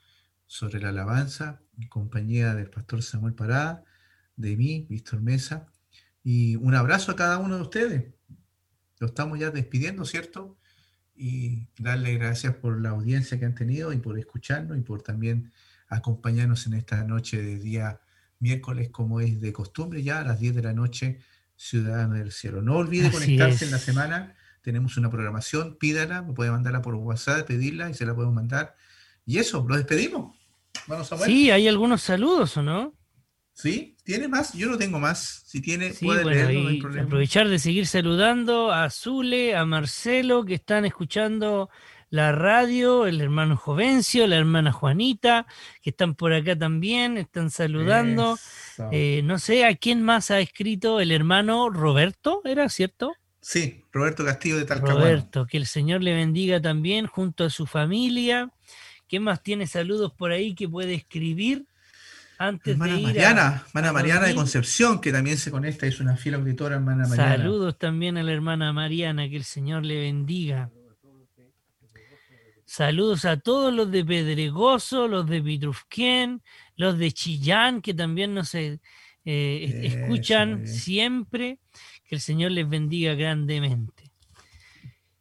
[0.46, 3.84] sobre la alabanza en compañía del pastor Samuel Parada,
[4.36, 5.68] de mí, Víctor Mesa,
[6.24, 8.14] y un abrazo a cada uno de ustedes.
[8.98, 10.58] Lo estamos ya despidiendo, ¿cierto?
[11.20, 15.52] y darle gracias por la audiencia que han tenido y por escucharnos y por también
[15.88, 18.00] acompañarnos en esta noche de día
[18.38, 21.20] miércoles, como es de costumbre, ya a las 10 de la noche,
[21.56, 22.62] Ciudadano del Cielo.
[22.62, 26.94] No olvide Así conectarse en la semana, tenemos una programación, pídala, me puede mandarla por
[26.94, 28.74] WhatsApp, pedirla y se la podemos mandar.
[29.26, 30.36] Y eso, lo despedimos.
[30.86, 31.26] Vamos a ver.
[31.26, 32.94] Sí, hay algunos saludos, ¿o no?
[33.52, 33.96] ¿Sí?
[34.04, 34.54] ¿Tiene más?
[34.54, 35.42] Yo no tengo más.
[35.46, 37.04] Si tiene, Sí, puede bueno, leerlo, no hay problema.
[37.06, 41.68] aprovechar de seguir saludando a Zule, a Marcelo, que están escuchando
[42.08, 45.46] la radio, el hermano Jovencio, la hermana Juanita,
[45.82, 48.36] que están por acá también, están saludando.
[48.90, 53.12] Eh, no sé a quién más ha escrito el hermano Roberto, ¿era cierto?
[53.40, 55.00] Sí, Roberto Castillo de Talcahuano.
[55.00, 58.50] Roberto, que el Señor le bendiga también junto a su familia.
[59.08, 61.66] ¿Quién más tiene saludos por ahí que puede escribir
[62.38, 64.34] antes Hermana de ir a- Mariana, hermana a Mariana de?
[64.34, 67.36] Concepción, que también se conecta, es una fiel auditora, hermana Mariana.
[67.36, 70.70] Saludos también a la hermana Mariana, que el Señor le bendiga.
[72.64, 76.40] Saludos a todos los de Pedregoso, los de Pitrufquén,
[76.76, 78.78] los de Chillán, que también nos eh,
[79.24, 80.66] eh, Eso, escuchan bien.
[82.10, 84.10] Que el Señor les bendiga grandemente.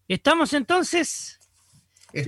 [0.07, 1.37] Estamos entonces,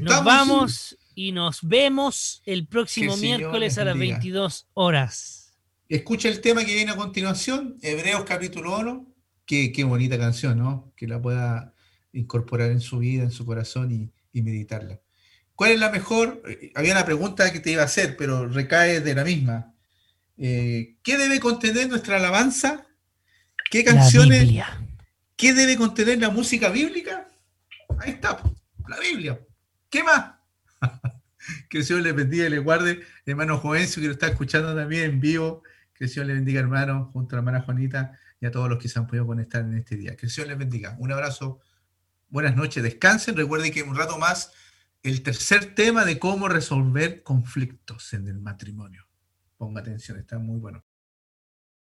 [0.04, 4.18] nos vamos y nos vemos el próximo el miércoles les a las bendiga.
[4.18, 5.56] 22 horas.
[5.90, 9.08] Escucha el tema que viene a continuación, Hebreos capítulo 1.
[9.48, 10.94] Qué, qué bonita canción, ¿no?
[10.96, 11.74] Que la pueda
[12.14, 15.02] incorporar en su vida, en su corazón y, y meditarla.
[15.56, 16.44] ¿Cuál es la mejor?
[16.48, 19.74] Eh, Había una pregunta que te iba a hacer, pero recae de la misma.
[20.38, 22.86] Eh, ¿Qué debe contener nuestra alabanza?
[23.72, 24.50] ¿Qué canciones?
[25.38, 27.26] ¿Qué debe contener la música bíblica?
[28.00, 28.38] Ahí está,
[28.86, 29.40] la Biblia.
[29.90, 30.34] ¿Qué más?
[31.70, 33.02] Que el Señor le bendiga y le guarde.
[33.26, 35.64] Hermano Jovencio, que lo está escuchando también en vivo.
[35.94, 38.78] Que el Señor le bendiga, hermano, junto a la hermana Juanita y a todos los
[38.78, 40.16] que se han podido conectar en este día.
[40.16, 40.96] Que el Señor les bendiga.
[41.00, 41.62] Un abrazo.
[42.30, 42.84] Buenas noches.
[42.84, 43.36] Descansen.
[43.36, 44.52] Recuerden que un rato más
[45.02, 49.08] el tercer tema de cómo resolver conflictos en el matrimonio.
[49.58, 50.84] Ponga atención, está muy bueno.